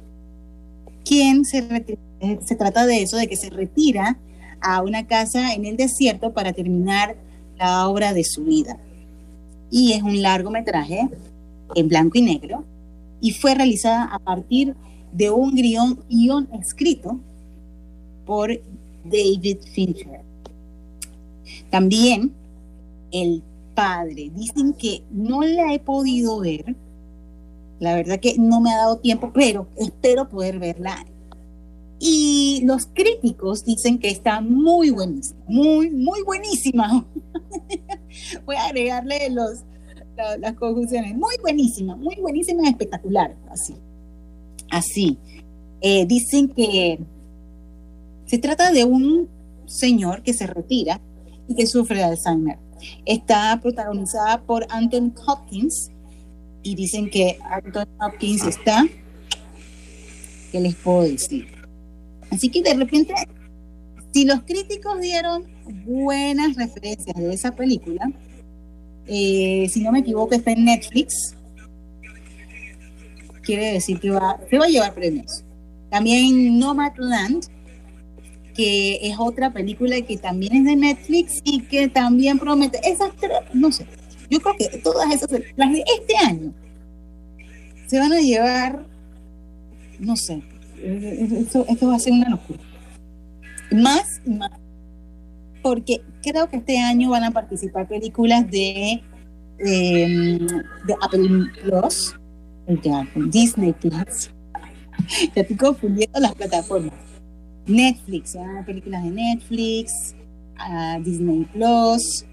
quien 1.07 1.47
se, 1.47 1.61
eh, 2.21 2.39
se 2.45 2.55
trata 2.55 2.85
de 2.85 3.03
eso, 3.03 3.17
de 3.17 3.27
que 3.27 3.37
se 3.37 3.49
retira 3.49 4.19
a 4.61 4.83
una 4.83 5.07
casa 5.07 5.55
en 5.55 5.65
el 5.65 5.79
desierto 5.79 6.35
para 6.35 6.53
terminar 6.53 7.17
la 7.59 7.89
obra 7.89 8.13
de 8.13 8.25
su 8.25 8.45
vida. 8.45 8.77
Y 9.71 9.95
es 9.95 10.03
un 10.03 10.21
largometraje 10.21 11.09
en 11.75 11.89
blanco 11.89 12.19
y 12.19 12.23
negro 12.23 12.63
y 13.23 13.31
fue 13.31 13.55
realizada 13.55 14.05
a 14.05 14.19
partir 14.19 14.77
de 15.13 15.31
un 15.31 15.55
guion, 15.55 15.99
guion 16.11 16.47
escrito 16.61 17.19
por 18.27 18.51
David 19.03 19.61
Fincher. 19.73 20.21
También 21.71 22.33
el 23.13 23.43
padre. 23.75 24.31
Dicen 24.35 24.73
que 24.75 25.03
no 25.11 25.43
la 25.43 25.73
he 25.75 25.79
podido 25.79 26.41
ver. 26.41 26.77
La 27.81 27.95
verdad 27.95 28.21
que 28.21 28.37
no 28.39 28.61
me 28.61 28.73
ha 28.73 28.77
dado 28.79 28.99
tiempo, 28.99 29.31
pero 29.35 29.67
espero 29.77 30.29
poder 30.29 30.59
verla. 30.59 31.05
Y 31.99 32.63
los 32.65 32.87
críticos 32.87 33.65
dicen 33.65 33.99
que 33.99 34.09
está 34.09 34.41
muy 34.41 34.91
buenísima, 34.91 35.41
muy, 35.47 35.91
muy 35.91 36.23
buenísima. 36.23 37.05
Voy 38.47 38.57
a 38.57 38.65
agregarle 38.67 39.31
los, 39.31 39.61
la- 40.17 40.37
las 40.39 40.55
conclusiones. 40.55 41.15
Muy 41.17 41.35
buenísima, 41.41 41.95
muy 41.97 42.17
buenísima, 42.17 42.69
espectacular. 42.69 43.37
Así. 43.51 43.75
Así. 44.71 45.19
Eh, 45.81 46.07
dicen 46.07 46.49
que 46.49 46.99
se 48.27 48.39
trata 48.39 48.71
de 48.73 48.85
un 48.85 49.29
señor 49.67 50.23
que 50.23 50.33
se 50.35 50.47
retira 50.47 51.01
y 51.49 51.55
que 51.55 51.67
sufre 51.67 51.99
de 51.99 52.05
Alzheimer. 52.05 52.59
Está 53.05 53.59
protagonizada 53.61 54.43
por 54.43 54.67
Anthony 54.71 55.13
Hopkins 55.27 55.91
y 56.63 56.75
dicen 56.75 57.11
que 57.11 57.39
Anthony 57.51 57.89
Hopkins 58.01 58.45
está, 58.45 58.87
¿qué 60.51 60.61
les 60.61 60.75
puedo 60.77 61.03
decir? 61.03 61.49
Así 62.31 62.49
que 62.49 62.63
de 62.63 62.75
repente, 62.75 63.15
si 64.13 64.25
los 64.25 64.43
críticos 64.43 65.01
dieron 65.01 65.47
buenas 65.85 66.57
referencias 66.57 67.17
de 67.17 67.35
esa 67.35 67.55
película, 67.55 68.11
eh, 69.07 69.67
si 69.71 69.83
no 69.83 69.93
me 69.93 70.01
equivoco 70.01 70.35
está 70.35 70.53
en 70.53 70.65
Netflix, 70.65 71.35
quiere 73.43 73.73
decir 73.73 73.99
que 74.01 74.11
va, 74.11 74.39
que 74.49 74.59
va 74.59 74.67
a 74.67 74.69
llevar 74.69 74.95
premios. 74.95 75.45
También 75.91 76.59
Nomadland, 76.59 77.45
que 78.55 78.99
es 79.03 79.17
otra 79.19 79.53
película 79.53 80.01
que 80.03 80.17
también 80.17 80.55
es 80.57 80.65
de 80.65 80.77
Netflix 80.77 81.41
y 81.45 81.63
que 81.63 81.89
también 81.89 82.39
promete, 82.39 82.81
esas 82.85 83.11
tres, 83.17 83.39
no 83.53 83.73
sé, 83.73 83.87
yo 84.31 84.41
creo 84.41 84.57
que 84.57 84.79
todas 84.79 85.13
esas, 85.13 85.31
las 85.57 85.73
de 85.73 85.85
este 85.99 86.17
año, 86.17 86.53
se 87.87 87.99
van 87.99 88.13
a 88.13 88.21
llevar, 88.21 88.87
no 89.99 90.17
sé, 90.17 90.43
esto, 90.83 91.65
esto 91.69 91.89
va 91.89 91.97
a 91.97 91.99
ser 91.99 92.13
una 92.15 92.31
locura. 92.31 92.61
Más 93.71 94.21
más, 94.27 94.51
porque 95.63 96.03
creo 96.23 96.49
que 96.49 96.57
este 96.57 96.79
año 96.79 97.11
van 97.11 97.25
a 97.25 97.31
participar 97.31 97.89
películas 97.89 98.51
de, 98.51 99.03
eh, 99.59 100.39
de 100.87 100.97
Apple 101.01 101.47
Plus, 101.63 102.17
Disney 103.31 103.73
Plus, 103.73 104.31
ya 105.35 105.43
estoy 105.43 105.57
confundiendo 105.57 106.21
las 106.21 106.35
plataformas. 106.35 107.12
Netflix, 107.67 108.37
películas 108.67 109.05
de 109.05 109.11
Netflix, 109.11 110.15
Disney 111.03 111.45
Plus, 111.53 112.25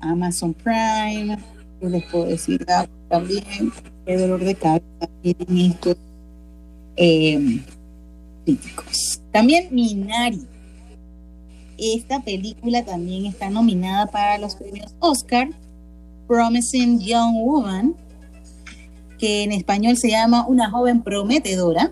Amazon 0.00 0.54
Prime, 0.54 1.38
¿qué 1.80 1.88
les 1.88 2.04
puedo 2.10 2.26
decir? 2.26 2.64
También, 3.08 3.72
qué 4.06 4.16
dolor 4.16 4.44
de 4.44 4.54
cabeza 4.54 5.08
tienen 5.22 5.72
estos 5.72 5.96
eh, 6.96 7.60
críticos. 8.44 9.20
También 9.32 9.68
Minari. 9.70 10.46
Esta 11.76 12.20
película 12.20 12.84
también 12.84 13.26
está 13.26 13.50
nominada 13.50 14.06
para 14.06 14.38
los 14.38 14.54
premios 14.54 14.94
Oscar, 15.00 15.48
Promising 16.28 17.00
Young 17.00 17.34
Woman, 17.34 17.94
que 19.18 19.42
en 19.42 19.52
español 19.52 19.96
se 19.96 20.10
llama 20.10 20.46
Una 20.46 20.70
joven 20.70 21.02
prometedora. 21.02 21.90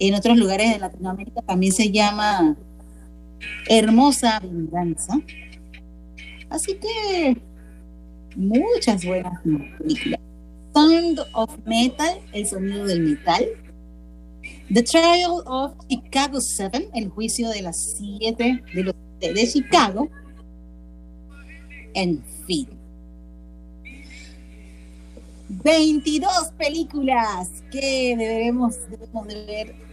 En 0.00 0.14
otros 0.14 0.38
lugares 0.38 0.72
de 0.72 0.78
Latinoamérica 0.78 1.42
también 1.42 1.74
se 1.74 1.90
llama 1.90 2.56
Hermosa 3.68 4.40
Venganza. 4.40 5.20
Así 6.48 6.74
que 6.76 7.36
muchas 8.34 9.04
buenas 9.04 9.42
películas. 9.78 10.20
Sound 10.74 11.20
of 11.34 11.54
Metal, 11.66 12.18
el 12.32 12.46
sonido 12.46 12.86
del 12.86 13.02
metal. 13.02 13.44
The 14.72 14.82
Trial 14.84 15.42
of 15.44 15.74
Chicago 15.86 16.40
7, 16.40 16.90
el 16.94 17.10
juicio 17.10 17.50
de 17.50 17.60
las 17.60 17.96
siete 17.98 18.62
de, 18.72 18.82
los, 18.82 18.94
de, 19.20 19.34
de 19.34 19.46
Chicago. 19.46 20.08
En 21.92 22.24
fin. 22.46 22.68
22 25.50 26.52
películas 26.56 27.50
que 27.70 28.14
deberemos, 28.16 28.78
debemos 28.88 29.26
de 29.26 29.44
ver 29.44 29.89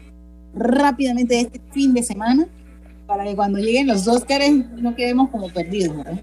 rápidamente 0.54 1.39
este 1.39 1.62
fin 1.72 1.93
de 1.93 2.04
semana 2.04 2.48
para 3.06 3.24
que 3.24 3.36
cuando 3.36 3.60
lleguen 3.60 3.88
los 3.88 4.08
Oscars 4.08 4.50
no 4.78 4.95
quedemos 4.95 5.30
como 5.30 5.50
perdidos, 5.50 5.98
¿verdad? 5.98 6.22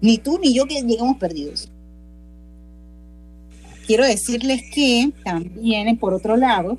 Ni 0.00 0.18
tú 0.18 0.38
ni 0.38 0.54
yo 0.54 0.66
que 0.66 0.82
llegamos 0.82 1.16
perdidos. 1.16 1.68
Quiero 3.86 4.04
decirles 4.04 4.62
que 4.72 5.10
también, 5.24 5.96
por 5.96 6.12
otro 6.12 6.36
lado, 6.36 6.78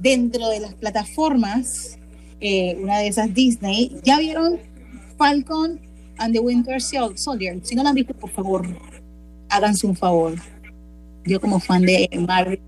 dentro 0.00 0.48
de 0.48 0.60
las 0.60 0.74
plataformas 0.74 1.98
eh, 2.40 2.76
una 2.82 2.98
de 2.98 3.06
esas 3.06 3.32
Disney. 3.32 3.96
¿Ya 4.02 4.18
vieron 4.18 4.58
Falcon 5.16 5.78
and 6.18 6.34
the 6.34 6.40
Winter 6.40 6.82
Sol- 6.82 7.16
Soldier? 7.16 7.60
Si 7.62 7.76
no 7.76 7.84
la 7.84 7.90
han 7.90 7.94
visto, 7.94 8.12
por 8.12 8.30
favor, 8.30 8.66
háganse 9.48 9.86
un 9.86 9.94
favor. 9.94 10.34
Yo 11.24 11.40
como 11.40 11.60
fan 11.60 11.82
de 11.82 12.08
Marvel, 12.26 12.58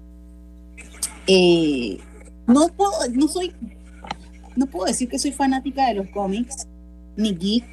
eh, 1.27 1.99
no 2.47 2.69
puedo, 2.69 2.93
no 3.13 3.29
soy, 3.29 3.53
no 4.57 4.67
puedo 4.67 4.87
decir 4.87 5.09
que 5.09 5.19
soy 5.19 5.33
fanática 5.33 5.89
de 5.89 5.95
los 5.95 6.09
cómics, 6.09 6.67
ni 7.17 7.35
geek. 7.35 7.65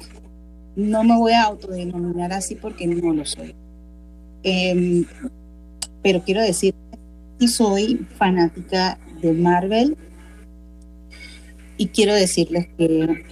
No 0.74 1.04
me 1.04 1.16
voy 1.16 1.32
a 1.32 1.44
autodenominar 1.44 2.32
así 2.32 2.54
porque 2.54 2.86
no 2.86 3.12
lo 3.12 3.26
soy. 3.26 3.54
Em, 4.42 5.04
pero 6.02 6.22
quiero 6.22 6.40
decir 6.40 6.74
que 7.38 7.48
soy 7.48 8.06
fanática 8.16 8.98
de 9.20 9.32
Marvel 9.32 9.96
y 11.76 11.88
quiero 11.88 12.14
decirles 12.14 12.66
que 12.76 13.24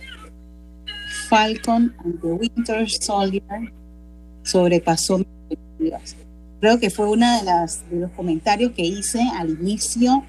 Falcon 1.29 1.95
and 2.05 2.21
the 2.21 2.27
Winter 2.27 2.89
Soldier 2.91 3.73
sobrepasó 4.43 5.19
mis 5.19 5.27
expectativas. 5.49 6.17
Creo 6.61 6.79
que 6.79 6.91
fue 6.91 7.09
uno 7.09 7.39
de, 7.39 7.45
las, 7.45 7.89
de 7.91 8.01
los 8.01 8.11
comentarios 8.13 8.73
que 8.73 8.83
hice 8.83 9.23
al 9.37 9.51
inicio, 9.51 10.25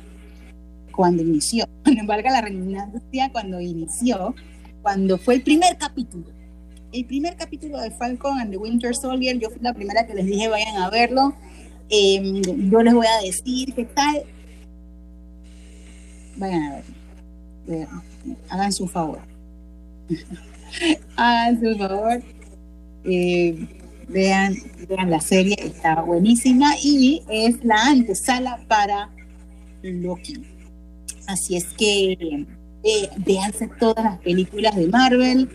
cuando 0.91 1.23
inició, 1.23 1.65
cuando 1.83 2.05
valga 2.05 2.31
la 2.31 2.41
redundancia, 2.41 3.31
cuando 3.31 3.59
inició, 3.59 4.35
cuando 4.81 5.17
fue 5.17 5.35
el 5.35 5.43
primer 5.43 5.77
capítulo. 5.77 6.25
El 6.91 7.05
primer 7.05 7.37
capítulo 7.37 7.79
de 7.79 7.91
Falcon 7.91 8.39
and 8.39 8.51
the 8.51 8.57
Winter 8.57 8.93
Soldier, 8.95 9.37
yo 9.39 9.49
fui 9.49 9.59
la 9.61 9.73
primera 9.73 10.05
que 10.05 10.13
les 10.13 10.25
dije 10.25 10.49
vayan 10.49 10.75
a 10.77 10.89
verlo. 10.89 11.33
Eh, 11.89 12.41
yo 12.69 12.81
les 12.81 12.93
voy 12.93 13.07
a 13.07 13.21
decir 13.23 13.73
qué 13.73 13.85
tal. 13.85 14.23
Vayan 16.35 16.63
a 16.63 16.81
verlo. 17.65 18.01
Háganse 18.49 18.83
un 18.83 18.89
favor. 18.89 19.19
Háganse 21.15 21.67
un 21.67 21.77
favor. 21.77 22.21
Eh, 23.05 23.67
vean, 24.09 24.55
vean 24.87 25.09
la 25.09 25.21
serie, 25.21 25.55
está 25.57 26.01
buenísima 26.01 26.73
y 26.83 27.23
es 27.29 27.63
la 27.63 27.81
antesala 27.85 28.59
para 28.67 29.09
Loki. 29.81 30.50
Así 31.31 31.55
es 31.55 31.65
que 31.77 32.45
eh, 32.83 33.09
véanse 33.25 33.69
todas 33.79 34.03
las 34.03 34.19
películas 34.19 34.75
de 34.75 34.87
Marvel 34.87 35.49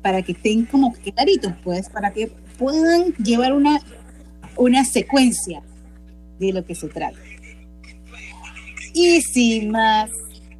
para 0.00 0.22
que 0.22 0.32
estén 0.32 0.64
como 0.64 0.92
claritos, 0.92 1.52
pues, 1.62 1.90
para 1.90 2.10
que 2.10 2.28
puedan 2.58 3.12
llevar 3.16 3.52
una, 3.52 3.80
una 4.56 4.82
secuencia 4.84 5.62
de 6.38 6.54
lo 6.54 6.64
que 6.64 6.74
se 6.74 6.88
trata. 6.88 7.18
Y 8.94 9.20
sin 9.20 9.70
más, 9.70 10.10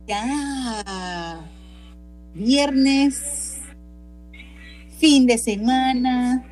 ya 0.07 1.41
viernes, 2.35 3.57
fin 4.99 5.27
de 5.27 5.39
semana, 5.39 6.45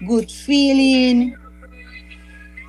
good 0.00 0.28
feeling. 0.28 1.34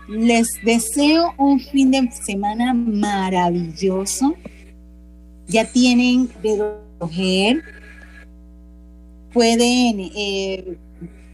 Les 0.08 0.47
deseo 0.64 1.34
un 1.38 1.60
fin 1.60 1.91
de 1.91 2.10
semana 2.12 2.74
maravilloso. 2.74 4.36
Ya 5.47 5.66
tienen 5.66 6.30
de 6.41 6.76
escoger. 6.95 7.64
Pueden 9.34 10.12
eh, 10.16 10.78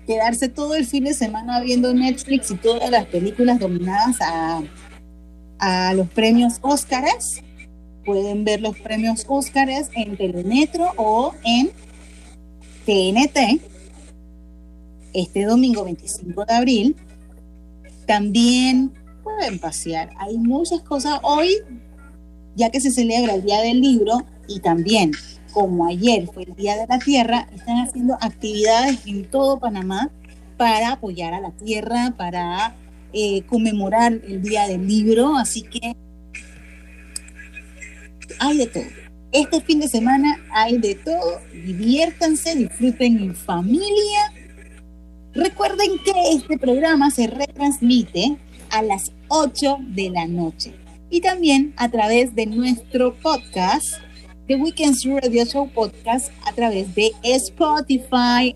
quedarse 0.08 0.50
todo 0.50 0.76
el 0.76 0.86
fin 0.86 1.04
de 1.04 1.14
semana 1.14 1.60
viendo 1.62 1.94
Netflix 1.94 2.52
y 2.52 2.56
todas 2.56 2.90
las 2.90 3.06
películas 3.06 3.60
dominadas 3.60 4.18
a, 4.22 4.62
a 5.60 5.94
los 5.94 6.08
premios 6.10 6.60
Óscares. 6.62 7.42
Pueden 8.06 8.44
ver 8.46 8.62
los 8.62 8.78
premios 8.80 9.26
Óscares 9.28 9.90
en 9.96 10.16
Telemetro 10.16 10.92
o 10.96 11.34
en 11.44 11.72
TNT 12.86 13.62
este 15.14 15.46
domingo 15.46 15.84
25 15.84 16.46
de 16.46 16.54
abril. 16.54 16.96
También 18.10 18.92
pueden 19.24 19.60
pasear. 19.60 20.10
Hay 20.18 20.36
muchas 20.40 20.82
cosas 20.82 21.20
hoy, 21.22 21.58
ya 22.56 22.72
que 22.72 22.82
se 22.82 22.90
celebra 22.90 23.36
el 23.36 23.44
Día 23.44 23.62
del 23.62 23.82
Libro 23.82 24.26
y 24.48 24.62
también, 24.62 25.12
como 25.54 25.86
ayer 25.86 26.26
fue 26.34 26.42
el 26.42 26.56
Día 26.56 26.76
de 26.76 26.88
la 26.88 26.98
Tierra, 26.98 27.48
están 27.54 27.78
haciendo 27.86 28.16
actividades 28.20 29.06
en 29.06 29.30
todo 29.30 29.60
Panamá 29.60 30.10
para 30.58 30.94
apoyar 30.94 31.36
a 31.36 31.40
la 31.40 31.52
tierra, 31.52 32.16
para 32.18 32.74
eh, 33.14 33.44
conmemorar 33.44 34.14
el 34.28 34.42
Día 34.42 34.68
del 34.68 34.88
Libro. 34.88 35.38
Así 35.38 35.62
que 35.62 35.96
hay 38.40 38.58
de 38.58 38.66
todo. 38.66 38.86
Este 39.32 39.62
fin 39.62 39.82
de 39.82 39.88
semana 39.88 40.44
hay 40.52 40.80
de 40.80 40.96
todo. 40.96 41.42
Diviértanse, 41.54 42.56
disfruten 42.56 43.20
en 43.20 43.36
familia. 43.36 44.34
Recuerden 45.34 46.00
que 46.04 46.12
este 46.34 46.58
programa 46.58 47.12
se 47.12 47.28
retransmite 47.28 48.38
a 48.72 48.82
las 48.82 49.12
8 49.28 49.78
de 49.90 50.10
la 50.10 50.28
noche 50.28 50.74
y 51.10 51.22
también 51.22 51.74
a 51.78 51.90
través 51.90 52.34
de 52.36 52.48
nuestro 52.48 53.14
podcast, 53.16 53.96
The 54.48 54.56
Weekends 54.56 55.06
Radio 55.06 55.46
Show 55.46 55.70
Podcast, 55.70 56.32
a 56.48 56.54
través 56.54 56.94
de 56.96 57.12
Spotify, 57.24 58.56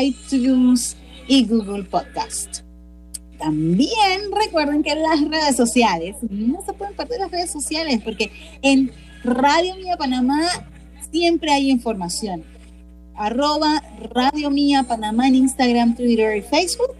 iTunes 0.00 0.96
y 1.26 1.46
Google 1.46 1.84
Podcast. 1.84 2.60
También 3.38 4.30
recuerden 4.44 4.82
que 4.82 4.94
las 4.94 5.20
redes 5.28 5.56
sociales, 5.56 6.16
no 6.28 6.62
se 6.64 6.72
pueden 6.74 6.94
perder 6.94 7.20
las 7.20 7.30
redes 7.30 7.50
sociales 7.50 8.00
porque 8.04 8.30
en 8.62 8.92
Radio 9.24 9.74
Mía 9.76 9.96
Panamá 9.96 10.42
siempre 11.10 11.50
hay 11.50 11.70
información. 11.70 12.44
Arroba 13.20 13.84
Radio 14.14 14.50
Mía 14.50 14.84
Panamá 14.88 15.28
en 15.28 15.34
Instagram, 15.34 15.94
Twitter 15.94 16.38
y 16.38 16.42
Facebook. 16.42 16.94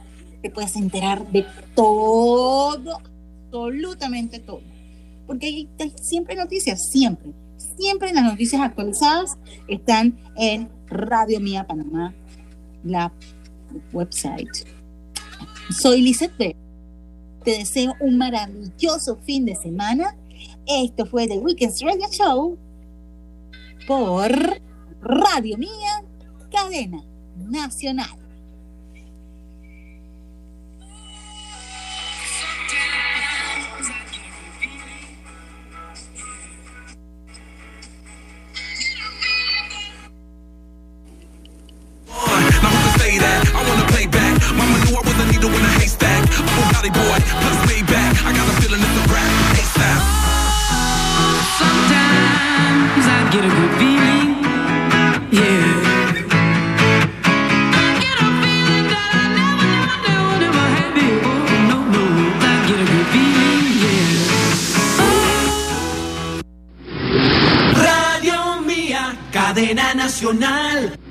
te 0.42 0.50
puedes 0.50 0.76
enterar 0.76 1.28
de 1.32 1.44
todo, 1.74 3.00
absolutamente 3.46 4.38
todo. 4.38 4.60
Porque 5.26 5.46
hay, 5.46 5.68
siempre 6.00 6.36
noticias, 6.36 6.88
siempre. 6.88 7.32
Siempre 7.78 8.12
las 8.12 8.24
noticias 8.24 8.62
actualizadas 8.62 9.36
están 9.66 10.16
en 10.36 10.68
Radio 10.86 11.40
Mía 11.40 11.66
Panamá, 11.66 12.14
la 12.84 13.12
website. 13.92 14.64
Soy 15.70 16.02
Lizette. 16.02 16.65
Te 17.46 17.58
deseo 17.58 17.94
un 18.00 18.18
maravilloso 18.18 19.18
fin 19.24 19.44
de 19.44 19.54
semana. 19.54 20.16
Esto 20.66 21.06
fue 21.06 21.28
The 21.28 21.38
Weekends 21.38 21.80
Radio 21.80 22.08
Show 22.10 22.58
por 23.86 24.32
Radio 25.00 25.56
Mía, 25.56 26.02
cadena 26.50 27.04
nacional. 27.36 28.25
Bugatti 46.86 46.90
boy, 46.92 47.18
plus 47.40 47.58
Maybach. 47.66 48.24
I 48.24 48.32
got 48.32 48.48
a 48.48 48.52
feeling 48.60 48.80
it's 48.80 48.96
a 48.96 49.04
rap. 49.12 49.30
ASAP. 49.58 50.00
Sometimes 51.58 53.06
I 53.06 53.30
get 53.32 53.44
a 53.44 53.48
good 53.48 53.72
feeling, 53.80 54.28
yeah. 55.32 55.64
I 57.74 57.90
get 58.02 58.16
a 58.18 58.28
feeling 58.42 58.86
that 58.92 59.08
I 59.12 59.24
never, 59.38 59.66
never, 59.74 59.96
never, 60.06 60.34
never 60.42 60.64
had 60.76 60.90
before. 60.94 61.42
No, 61.70 61.78
no, 61.94 62.02
I 62.40 62.54
get 62.68 62.78
a 62.78 62.86
good 62.92 63.08
feeling, 63.14 63.66
yeah. 63.82 64.26
Radio 67.86 68.38
Mía, 68.62 69.04
cadena 69.32 69.94
nacional. 69.94 70.96